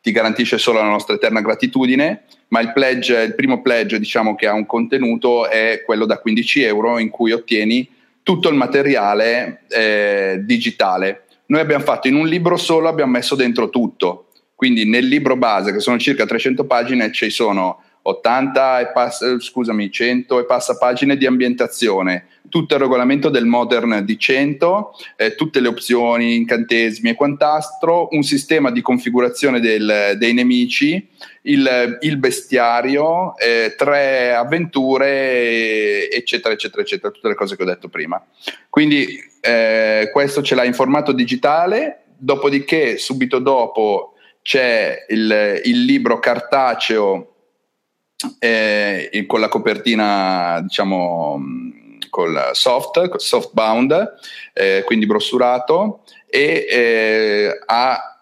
[0.00, 4.46] ti garantisce solo la nostra eterna gratitudine, ma il pledge, il primo pledge diciamo, che
[4.46, 7.88] ha un contenuto è quello da 15 euro in cui ottieni
[8.22, 13.70] tutto il materiale eh, digitale noi abbiamo fatto in un libro solo, abbiamo messo dentro
[13.70, 14.26] tutto.
[14.54, 19.90] Quindi nel libro base, che sono circa 300 pagine, ci sono 80 e passa, scusami,
[19.90, 25.60] 100 e passa pagine di ambientazione, tutto il regolamento del modern di 100, eh, tutte
[25.60, 31.08] le opzioni, incantesimi e quant'altro, un sistema di configurazione del, dei nemici,
[31.42, 37.88] il, il bestiario, eh, tre avventure, eccetera, eccetera, eccetera, tutte le cose che ho detto
[37.88, 38.24] prima.
[38.70, 39.06] Quindi
[39.40, 47.34] eh, questo ce l'ha in formato digitale, dopodiché subito dopo c'è il, il libro cartaceo
[48.38, 51.40] eh, con la copertina, diciamo,
[52.10, 54.14] col soft, soft bound,
[54.52, 58.20] eh, quindi brossurato, e eh, ha,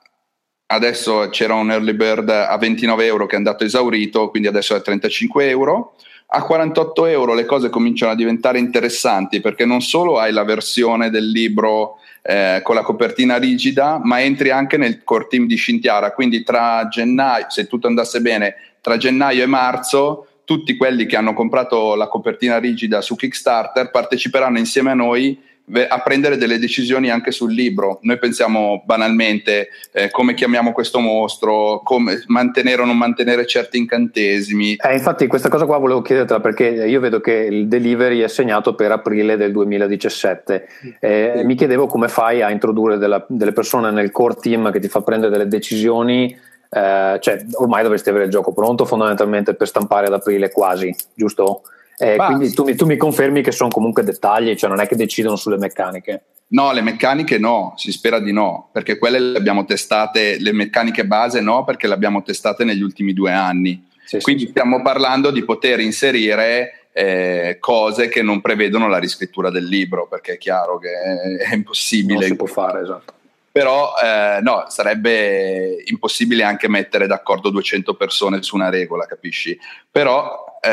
[0.66, 4.78] adesso c'era un early bird a 29 euro che è andato esaurito, quindi adesso è
[4.78, 5.94] a 35 euro.
[6.28, 11.09] A 48 euro le cose cominciano a diventare interessanti perché non solo hai la versione
[11.09, 16.12] del libro eh, con la copertina rigida, ma entri anche nel core team di Scintiara.
[16.12, 21.34] Quindi tra gennaio, se tutto andasse bene, tra gennaio e marzo tutti quelli che hanno
[21.34, 25.37] comprato la copertina rigida su Kickstarter parteciperanno insieme a noi
[25.89, 27.99] a prendere delle decisioni anche sul libro.
[28.03, 34.76] Noi pensiamo banalmente eh, come chiamiamo questo mostro, come mantenere o non mantenere certi incantesimi.
[34.76, 38.76] Eh, infatti questa cosa qua volevo chiedertela perché io vedo che il delivery è segnato
[38.76, 40.68] per aprile del 2017.
[41.01, 41.45] Eh, sì.
[41.45, 45.03] Mi chiedevo come fai a introdurre della, delle persone nel core team che ti fa
[45.03, 50.12] prendere delle decisioni eh, cioè ormai dovresti avere il gioco pronto fondamentalmente per stampare ad
[50.12, 51.62] aprile quasi, giusto?
[51.98, 54.96] Eh, quindi tu mi, tu mi, confermi che sono comunque dettagli, cioè non è che
[54.96, 56.24] decidono sulle meccaniche.
[56.48, 61.06] No, le meccaniche no, si spera di no, perché quelle le abbiamo testate, le meccaniche
[61.06, 63.88] base no, perché le abbiamo testate negli ultimi due anni.
[64.04, 64.82] Sì, quindi sì, stiamo sì.
[64.82, 70.38] parlando di poter inserire eh, cose che non prevedono la riscrittura del libro, perché è
[70.38, 70.90] chiaro che
[71.48, 72.18] è impossibile.
[72.20, 73.15] Non si può fare, esatto
[73.57, 79.59] però eh, no, sarebbe impossibile anche mettere d'accordo 200 persone su una regola, capisci?
[79.90, 80.68] Però, eh,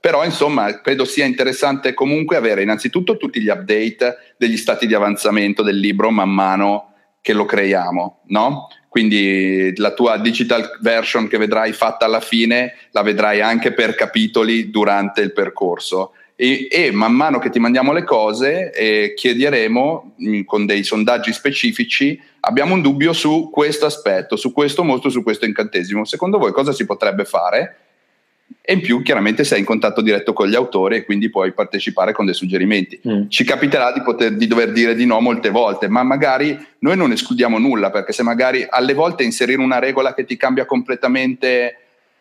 [0.00, 5.64] però insomma, credo sia interessante comunque avere innanzitutto tutti gli update degli stati di avanzamento
[5.64, 8.68] del libro man mano che lo creiamo, no?
[8.88, 14.70] Quindi la tua digital version che vedrai fatta alla fine la vedrai anche per capitoli
[14.70, 20.36] durante il percorso e, e, man mano che ti mandiamo le cose eh, chiederemo mh,
[20.36, 25.22] mm, con dei sondaggi specifici abbiamo un dubbio su questo aspetto, su questo mostro, su
[25.22, 26.04] questo incantesimo.
[26.04, 27.76] Secondo voi cosa si potrebbe fare?
[28.60, 32.12] E in più chiaramente sei in contatto diretto con gli autori e quindi puoi partecipare
[32.12, 33.00] con dei suggerimenti.
[33.08, 33.28] Mm.
[33.28, 37.12] Ci capiterà di, poter, di dover dire di no molte volte, ma magari noi non
[37.12, 41.76] escludiamo nulla perché se magari alle volte inserire una regola che ti cambia completamente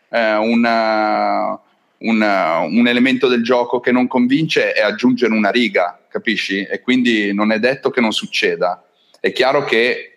[0.09, 1.59] eh, una,
[2.01, 6.63] una, un elemento del gioco che non convince è aggiungere una riga, capisci?
[6.63, 8.85] E quindi non è detto che non succeda.
[9.19, 10.11] È chiaro che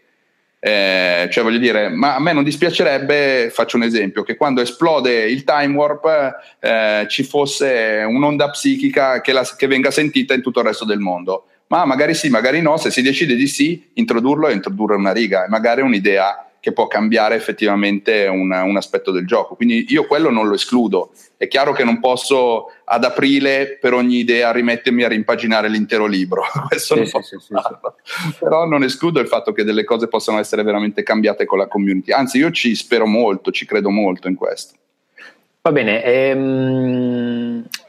[0.67, 5.27] eh, cioè voglio dire, ma a me non dispiacerebbe, faccio un esempio, che quando esplode
[5.27, 10.61] il time warp eh, ci fosse un'onda psichica che, la, che, venga sentita in tutto
[10.61, 11.49] il resto del mondo.
[11.67, 15.45] Ma magari sì, magari no, se si decide di sì, introdurlo e introdurre una riga,
[15.51, 19.55] magari un'idea che può cambiare effettivamente un, un, aspetto del gioco.
[19.55, 21.11] Quindi io quello non lo escludo.
[21.37, 26.43] È chiaro che non posso ad aprile per ogni idea rimettermi a rimpaginare l'intero libro,
[26.67, 27.53] questo sì, non sì, posso sì,
[28.39, 32.13] però non escludo il fatto che delle cose possano essere veramente cambiate con la community.
[32.13, 34.73] Anzi, io ci spero molto, ci credo molto in questo.
[35.61, 36.03] Va bene.
[36.03, 37.44] Ehm...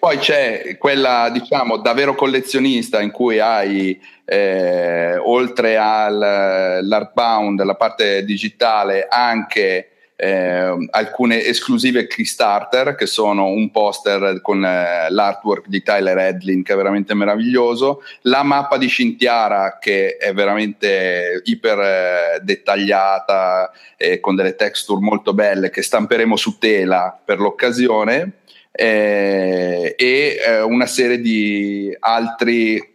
[0.06, 9.08] Poi c'è quella, diciamo, davvero collezionista in cui hai eh, oltre all'artbound, la parte digitale,
[9.10, 16.62] anche eh, alcune esclusive Kickstarter che sono un poster con eh, l'artwork di Tyler Edlin
[16.62, 24.20] che è veramente meraviglioso, la mappa di Scintiara che è veramente iper eh, dettagliata e
[24.20, 28.43] con delle texture molto belle che stamperemo su tela per l'occasione
[28.76, 32.93] eh, e eh, una serie di altri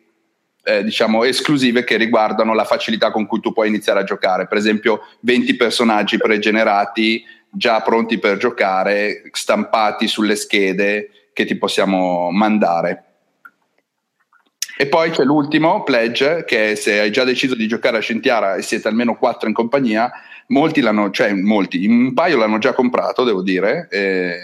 [0.62, 4.46] eh, diciamo esclusive che riguardano la facilità con cui tu puoi iniziare a giocare.
[4.46, 12.30] Per esempio, 20 personaggi pregenerati già pronti per giocare, stampati sulle schede che ti possiamo
[12.30, 13.04] mandare.
[14.76, 18.62] E poi c'è l'ultimo, Pledge, che se hai già deciso di giocare a Scintiara e
[18.62, 20.10] siete almeno quattro in compagnia,
[20.48, 23.88] molti l'hanno, cioè molti, un paio l'hanno già comprato, devo dire.
[23.90, 24.38] Eh,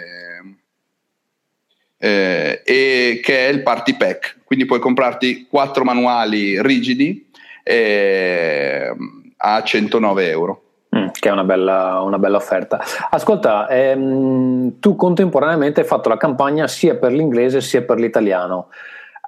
[1.98, 4.40] eh, e che è il Party Pack.
[4.44, 7.30] Quindi puoi comprarti quattro manuali rigidi
[7.62, 8.94] eh,
[9.36, 10.60] a 109 euro.
[10.96, 12.80] Mm, che è una bella, una bella offerta.
[13.10, 18.68] Ascolta, ehm, tu contemporaneamente hai fatto la campagna sia per l'inglese sia per l'italiano.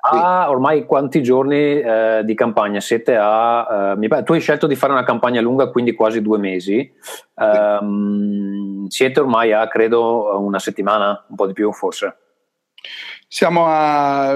[0.00, 0.50] A sì.
[0.50, 3.96] ormai quanti giorni eh, di campagna siete a?
[4.00, 6.90] Eh, tu hai scelto di fare una campagna lunga, quindi quasi due mesi.
[7.34, 12.16] Um, siete ormai a credo una settimana, un po' di più forse.
[13.26, 14.30] Siamo a,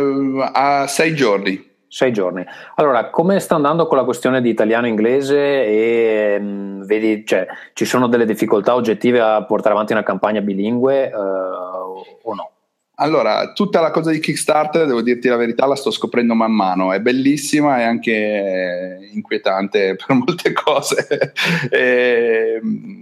[0.52, 1.70] a sei giorni.
[1.88, 2.42] Sei giorni.
[2.76, 5.36] Allora, come sta andando con la questione di italiano-inglese
[5.66, 10.40] e mh, mm, vedi, cioè, ci sono delle difficoltà oggettive a portare avanti una campagna
[10.40, 12.50] bilingue uh, o no?
[12.96, 16.92] Allora, tutta la cosa di Kickstarter, devo dirti la verità, la sto scoprendo man mano.
[16.92, 21.32] È bellissima e anche inquietante per molte cose.
[21.68, 23.01] e, ehm,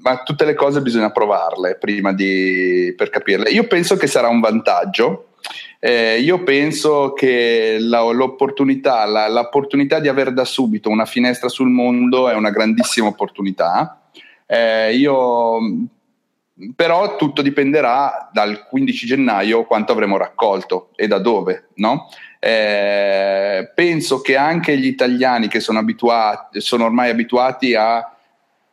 [0.00, 3.50] ma tutte le cose bisogna provarle prima di, per capirle.
[3.50, 5.28] Io penso che sarà un vantaggio.
[5.80, 11.68] Eh, io penso che la, l'opportunità, la, l'opportunità di avere da subito una finestra sul
[11.68, 14.00] mondo è una grandissima opportunità.
[14.46, 15.58] Eh, io,
[16.74, 22.08] però tutto dipenderà dal 15 gennaio quanto avremo raccolto e da dove, no?
[22.40, 28.12] eh, penso che anche gli italiani che sono, abituati, sono ormai abituati a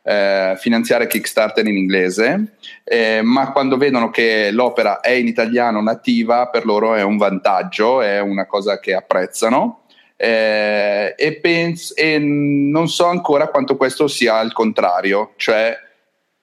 [0.08, 2.54] eh, finanziare Kickstarter in inglese,
[2.84, 8.00] eh, ma quando vedono che l'opera è in italiano nativa, per loro è un vantaggio,
[8.00, 9.80] è una cosa che apprezzano.
[10.16, 15.76] Eh, e, penso, e non so ancora quanto questo sia il contrario, cioè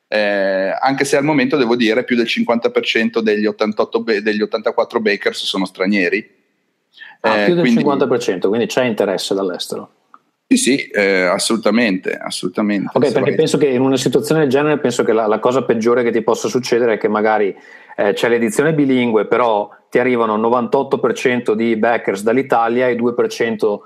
[0.09, 5.43] eh, anche se al momento devo dire più del 50% degli, 88, degli 84 bakers
[5.45, 6.41] sono stranieri.
[7.21, 9.92] Ah, eh, più del quindi, 50%, quindi c'è interesse dall'estero.
[10.53, 12.91] Sì, sì, eh, assolutamente, assolutamente.
[12.93, 16.03] Ok, perché penso che in una situazione del genere penso che la, la cosa peggiore
[16.03, 17.55] che ti possa succedere è che magari
[17.95, 23.81] eh, c'è l'edizione bilingue, però ti arrivano 98% di backers dall'Italia e 2% uh,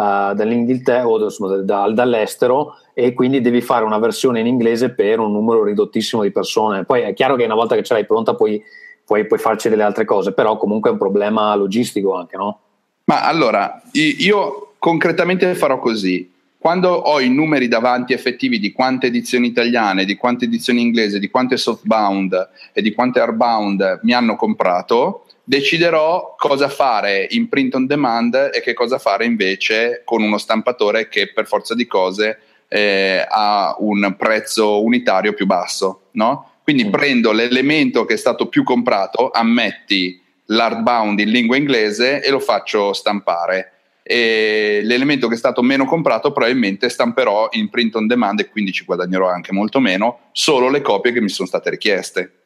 [0.00, 5.18] eh, dall'Inghilterra o insomma, da, dall'estero e quindi devi fare una versione in inglese per
[5.18, 6.84] un numero ridottissimo di persone.
[6.84, 8.62] Poi è chiaro che una volta che ce l'hai pronta puoi,
[9.04, 12.60] puoi, puoi farci delle altre cose, però comunque è un problema logistico anche, no?
[13.04, 16.28] Ma allora, io concretamente farò così.
[16.58, 21.30] Quando ho i numeri davanti effettivi di quante edizioni italiane, di quante edizioni inglesi, di
[21.30, 27.86] quante softbound e di quante hardbound mi hanno comprato, deciderò cosa fare in print on
[27.86, 33.24] demand e che cosa fare invece con uno stampatore che per forza di cose eh,
[33.28, 36.06] ha un prezzo unitario più basso.
[36.12, 36.54] No?
[36.64, 36.90] Quindi mm.
[36.90, 42.92] prendo l'elemento che è stato più comprato, ammetti l'hardbound in lingua inglese e lo faccio
[42.92, 43.72] stampare.
[44.12, 48.70] E l'elemento che è stato meno comprato probabilmente stamperò in print on demand e quindi
[48.70, 52.41] ci guadagnerò anche molto meno, solo le copie che mi sono state richieste.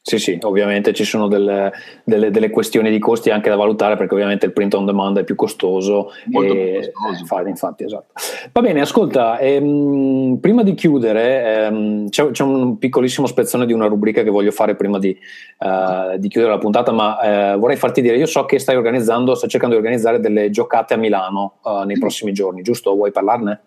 [0.00, 1.70] Sì, sì, ovviamente ci sono delle,
[2.02, 5.24] delle, delle, questioni di costi anche da valutare perché ovviamente il print on demand è
[5.24, 6.10] più costoso.
[6.24, 7.20] Molto e, più costoso.
[7.20, 8.12] Infatti, infatti, esatto.
[8.50, 13.86] Va bene, ascolta, ehm, prima di chiudere ehm, c'è, c'è, un piccolissimo spezzone di una
[13.86, 15.16] rubrica che voglio fare prima di,
[15.58, 19.36] uh, di chiudere la puntata, ma uh, vorrei farti dire, io so che stai organizzando,
[19.36, 22.92] stai cercando di organizzare delle giocate a Milano uh, nei prossimi giorni, giusto?
[22.94, 23.60] Vuoi parlarne?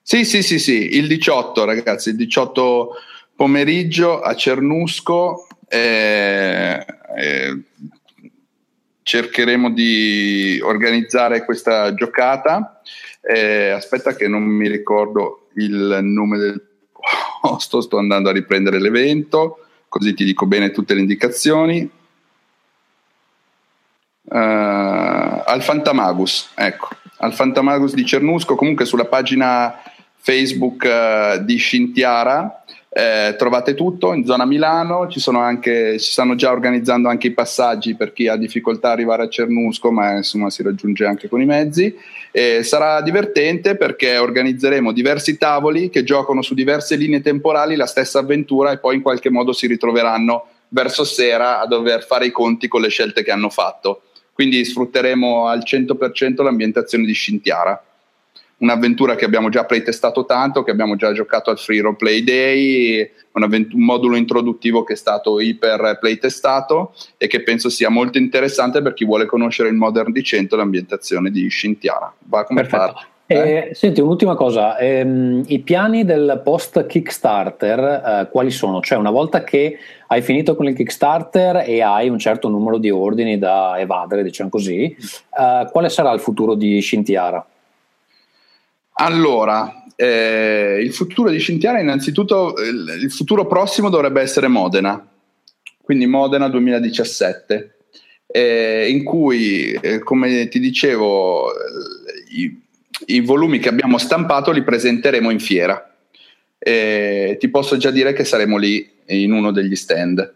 [0.00, 2.90] Sì, sì, sì, sì, il 18 ragazzi, il 18
[3.36, 7.62] pomeriggio a Cernusco eh, eh,
[9.02, 12.80] cercheremo di organizzare questa giocata.
[13.20, 16.62] Eh, aspetta che non mi ricordo il nome del
[17.40, 21.90] posto, sto andando a riprendere l'evento, così ti dico bene tutte le indicazioni.
[24.26, 29.82] Uh, al Fantamagus, ecco, al Fantamagus di Cernusco, comunque sulla pagina
[30.16, 32.63] Facebook uh, di Scintiara
[32.96, 37.32] eh, trovate tutto in zona Milano, ci sono anche, si stanno già organizzando anche i
[37.32, 41.40] passaggi per chi ha difficoltà ad arrivare a Cernusco, ma insomma si raggiunge anche con
[41.40, 41.92] i mezzi.
[42.30, 48.20] Eh, sarà divertente perché organizzeremo diversi tavoli che giocano su diverse linee temporali la stessa
[48.20, 52.68] avventura e poi in qualche modo si ritroveranno verso sera a dover fare i conti
[52.68, 54.02] con le scelte che hanno fatto.
[54.32, 57.82] Quindi sfrutteremo al 100% l'ambientazione di Scintiara
[58.58, 63.10] un'avventura che abbiamo già playtestato tanto, che abbiamo già giocato al Free Role Play Day,
[63.32, 68.82] un, un modulo introduttivo che è stato iper playtestato e che penso sia molto interessante
[68.82, 72.12] per chi vuole conoscere il Modern di 100 e l'ambientazione di Scintiana.
[72.24, 73.12] Va come Perfetto.
[73.26, 73.68] Eh?
[73.70, 78.82] Eh, senti, un'ultima cosa, ehm, i piani del post Kickstarter eh, quali sono?
[78.82, 79.78] Cioè una volta che
[80.08, 84.50] hai finito con il Kickstarter e hai un certo numero di ordini da evadere, diciamo
[84.50, 87.44] così, eh, quale sarà il futuro di Scintiara?
[88.96, 95.08] Allora, eh, il futuro di Scintiana, innanzitutto, il, il, futuro prossimo dovrebbe essere Modena,
[95.82, 97.76] quindi Modena 2017,
[98.26, 101.50] eh, in cui, eh, come ti dicevo,
[102.30, 102.62] i,
[103.06, 105.90] i, volumi che abbiamo stampato li presenteremo in fiera.
[106.58, 110.32] ti posso già dire che saremo lì in uno degli stand.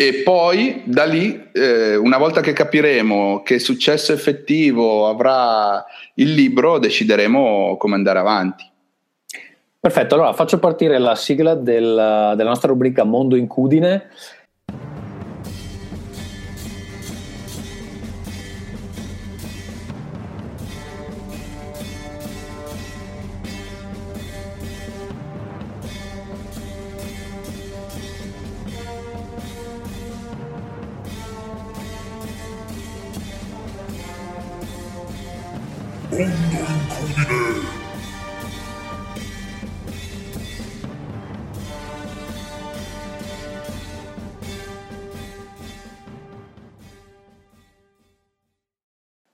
[0.00, 5.84] E poi da lì, eh, una volta che capiremo che successo effettivo avrà
[6.14, 8.64] il libro, decideremo come andare avanti.
[9.80, 14.10] Perfetto, allora faccio partire la sigla del, della nostra rubrica Mondo Incudine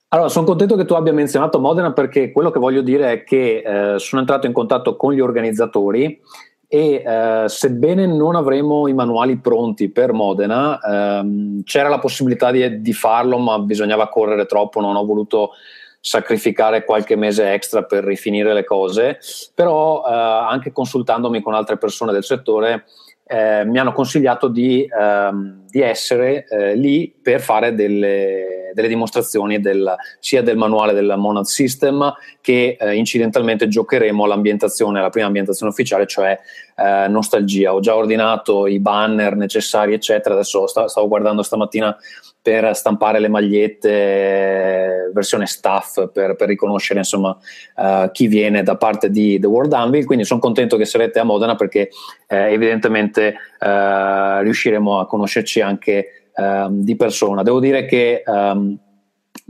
[0.09, 3.95] Allora, sono contento che tu abbia menzionato Modena perché quello che voglio dire è che
[3.95, 6.21] eh, sono entrato in contatto con gli organizzatori
[6.69, 12.83] e eh, sebbene non avremo i manuali pronti per Modena, ehm, c'era la possibilità di,
[12.83, 15.53] di, farlo, ma bisognava correre troppo, non ho voluto
[16.07, 19.19] sacrificare qualche mese extra per rifinire le cose,
[19.55, 22.85] però eh, anche consultandomi con altre persone del settore
[23.27, 29.59] eh, mi hanno consigliato di, ehm, di essere eh, lì per fare delle, delle dimostrazioni
[29.59, 35.73] del, sia del manuale del Monad System che eh, incidentalmente giocheremo l'ambientazione, la prima ambientazione
[35.73, 36.39] ufficiale, cioè
[36.77, 37.75] eh, Nostalgia.
[37.75, 40.35] Ho già ordinato i banner necessari, eccetera.
[40.35, 41.97] Adesso st- stavo guardando stamattina
[42.45, 47.35] per stampare le magliette eh, versione staff per, per riconoscere insomma
[47.77, 51.25] uh, chi viene da parte di The World Anvil quindi sono contento che sarete a
[51.25, 51.89] Modena perché
[52.27, 57.43] eh, evidentemente uh, riusciremo a conoscerci anche uh, di persona.
[57.43, 58.79] Devo dire che um,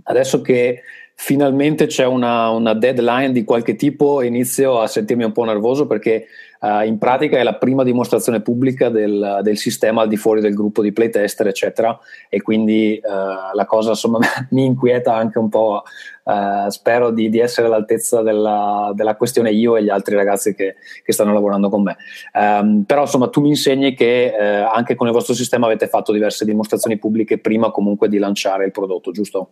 [0.05, 0.83] adesso che
[1.15, 6.27] finalmente c'è una, una, deadline di qualche tipo inizio a sentirmi un po' nervoso perché
[6.65, 10.55] Uh, in pratica è la prima dimostrazione pubblica del, del, sistema al di fuori del
[10.55, 11.99] gruppo di playtester, eccetera,
[12.31, 14.19] e quindi uh, la cosa insomma
[14.53, 15.83] mi inquieta anche un po'.
[16.23, 20.77] Uh, spero di, di, essere all'altezza della, della, questione io e gli altri ragazzi che,
[21.05, 21.99] che stanno lavorando con me.
[22.33, 26.47] Um, però insomma tu mi insegni che anche con il vostro sistema avete fatto diverse
[26.47, 29.51] dimostrazioni pubbliche prima comunque di lanciare il prodotto, giusto?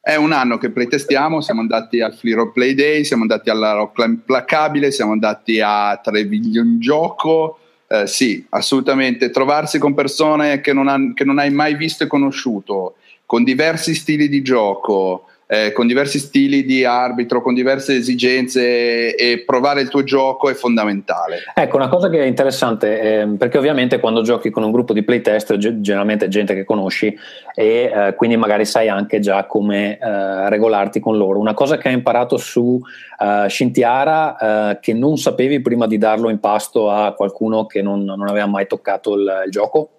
[0.00, 4.14] È un anno che playtestiamo, siamo andati al Fliro Play Day, siamo andati alla Rockland
[4.14, 9.30] Implacabile, siamo andati a Treviglio in gioco, eh, sì, assolutamente.
[9.30, 12.94] Trovarsi con persone che non, ha, che non hai mai visto e conosciuto,
[13.26, 19.42] con diversi stili di gioco, eh, con diversi stili di arbitro, con diverse esigenze e
[19.46, 21.38] provare il tuo gioco è fondamentale.
[21.54, 25.02] Ecco, una cosa che è interessante, eh, perché ovviamente quando giochi con un gruppo di
[25.02, 27.16] playtest, generalmente è gente che conosci
[27.54, 31.38] e eh, quindi magari sai anche già come eh, regolarti con loro.
[31.38, 34.36] Una cosa che hai imparato su uh, Scintiara
[34.70, 38.46] eh, che non sapevi prima di darlo in pasto a qualcuno che non, non aveva
[38.46, 39.90] mai toccato il, il gioco?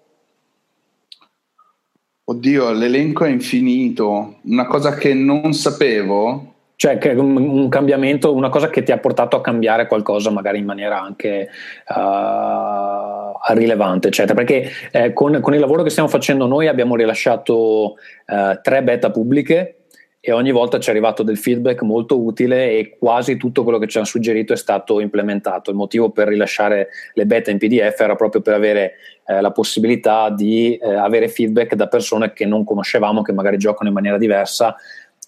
[2.30, 4.36] Oddio, l'elenco è infinito.
[4.42, 6.54] Una cosa che non sapevo.
[6.76, 11.02] Cioè, un, cambiamento, una cosa che ti ha portato a cambiare qualcosa, magari in maniera
[11.02, 11.48] anche
[11.88, 14.34] uh, rilevante, eccetera.
[14.34, 19.10] Perché eh, con, con, il lavoro che stiamo facendo noi abbiamo rilasciato uh, tre beta
[19.10, 19.80] pubbliche
[20.22, 23.88] e ogni volta ci è arrivato del feedback molto utile e quasi tutto quello che
[23.88, 25.70] ci hanno suggerito è stato implementato.
[25.70, 28.92] Il motivo per rilasciare le beta in PDF era proprio per avere
[29.30, 33.88] eh, la possibilità di eh, avere feedback da persone che non conoscevamo, che magari giocano
[33.88, 34.74] in maniera diversa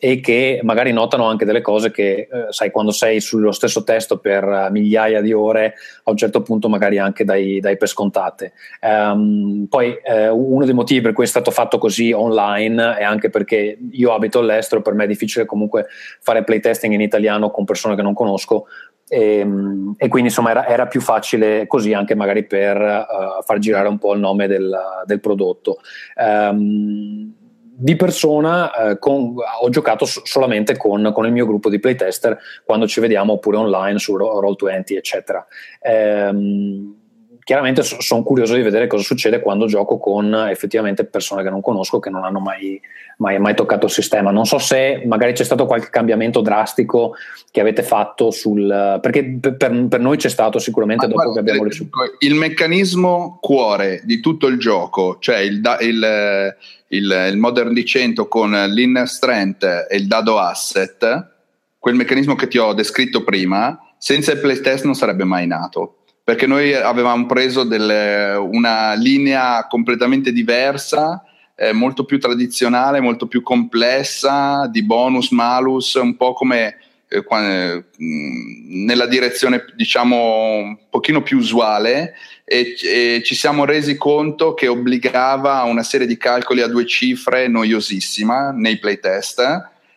[0.04, 4.18] e che magari notano anche delle cose che, eh, sai, quando sei sullo stesso testo
[4.18, 8.52] per migliaia di ore, a un certo punto magari anche dai, dai per scontate.
[8.80, 13.30] Um, poi eh, uno dei motivi per cui è stato fatto così online è anche
[13.30, 15.86] perché io abito all'estero, per me è difficile comunque
[16.20, 18.66] fare playtesting in italiano con persone che non conosco,
[19.08, 23.58] e, ehm, e, quindi insomma era, era, più facile così anche magari per uh, far
[23.58, 25.78] girare un po' il nome del, del prodotto.
[26.16, 27.34] Um,
[27.74, 32.86] di persona eh, con, ho giocato solamente con, con, il mio gruppo di playtester quando
[32.86, 35.44] ci vediamo oppure online su Roll20 eccetera
[35.80, 37.01] ehm,
[37.44, 41.60] chiaramente so, sono curioso di vedere cosa succede quando gioco con effettivamente persone che non
[41.60, 42.80] conosco che non hanno mai,
[43.18, 47.14] mai, mai toccato il sistema non so se magari c'è stato qualche cambiamento drastico
[47.50, 51.48] che avete fatto sul perché per, per noi c'è stato sicuramente Ma dopo guarda, che
[51.50, 56.56] abbiamo ricevuto il meccanismo cuore di tutto il gioco cioè il, il
[56.92, 61.30] il, il Modern di 100 con l'inner strength e il dado asset,
[61.78, 66.01] quel meccanismo che ti ho descritto prima, senza il playtest non sarebbe mai nato.
[66.24, 71.24] Perché noi avevamo preso delle, una linea completamente diversa,
[71.56, 76.76] eh, molto più tradizionale, molto più complessa, di bonus, malus, un po' come
[77.12, 82.14] eh, mm, nella direzione diciamo un pochino più usuale
[82.44, 86.86] e, e, ci siamo resi conto che obbligava a una serie di calcoli a due
[86.86, 89.40] cifre noiosissima nei playtest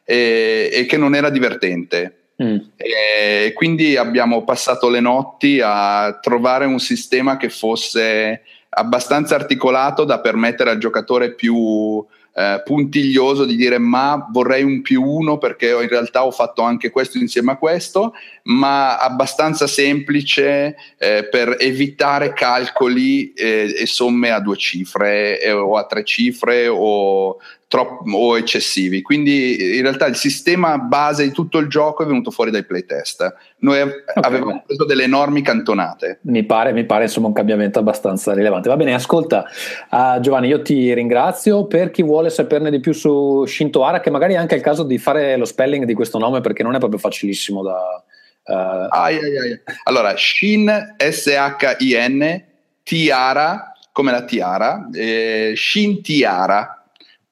[0.03, 2.24] e, e che non era divertente.
[2.44, 2.58] Mm.
[2.76, 10.20] E quindi abbiamo passato le notti a trovare un sistema che fosse abbastanza articolato da
[10.20, 12.06] permettere al giocatore più
[12.38, 16.90] eh, puntiglioso di dire ma vorrei un più uno perché in realtà ho fatto anche
[16.90, 18.14] questo insieme a questo,
[18.44, 25.78] ma abbastanza semplice eh, per evitare calcoli eh, e somme a due cifre eh, o
[25.78, 29.01] a tre cifre o troppo o eccessivi.
[29.01, 33.34] Quindi in realtà il sistema base di tutto il gioco è venuto fuori dai playtest.
[33.59, 34.03] Noi okay.
[34.13, 36.20] avevamo preso delle enormi cantonate.
[36.22, 38.70] Mi pare, mi pare insomma un cambiamento abbastanza rilevante.
[38.70, 39.45] Va bene, ascolta
[39.89, 41.66] uh, Giovanni, io ti ringrazio.
[41.66, 44.84] Per chi vuole saperne di più su Shinto Hara, che magari è anche il caso
[44.84, 48.03] di fare lo spelling di questo nome perché non è proprio facilissimo da...
[48.45, 48.88] Uh...
[48.89, 49.59] Ai, ai, ai.
[49.84, 52.43] Allora, Shin, S-H-I-N,
[52.84, 56.85] Tiara, come la tiara, eh, Shin Tiara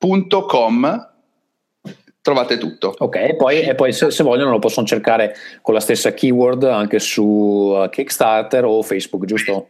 [0.04, 1.12] www.com
[2.20, 2.94] trovate tutto.
[2.98, 6.64] Ok, e poi, e poi se, se, vogliono lo possono cercare con la stessa keyword
[6.64, 9.68] anche su uh, Kickstarter o Facebook, giusto?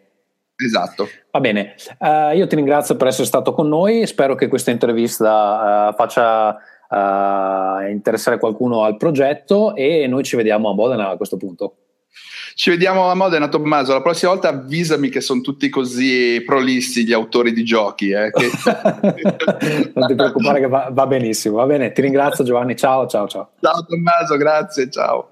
[0.56, 1.08] Esatto.
[1.32, 5.88] Va bene, uh, io ti ringrazio per essere stato con noi, spero che questa intervista
[5.90, 6.56] uh, faccia
[6.88, 11.74] uh, interessare qualcuno al progetto e noi ci vediamo a Modena a questo punto.
[12.54, 13.92] Ci vediamo a Modena, Tommaso.
[13.92, 18.10] La prossima volta avvisami che sono tutti così prolissi gli autori di giochi.
[18.10, 18.50] Eh, che...
[19.94, 21.56] non ti preoccupare che va, va benissimo.
[21.56, 22.76] Va bene, ti ringrazio Giovanni.
[22.76, 23.50] Ciao, ciao, ciao.
[23.60, 25.28] Ciao Tommaso, grazie, ciao.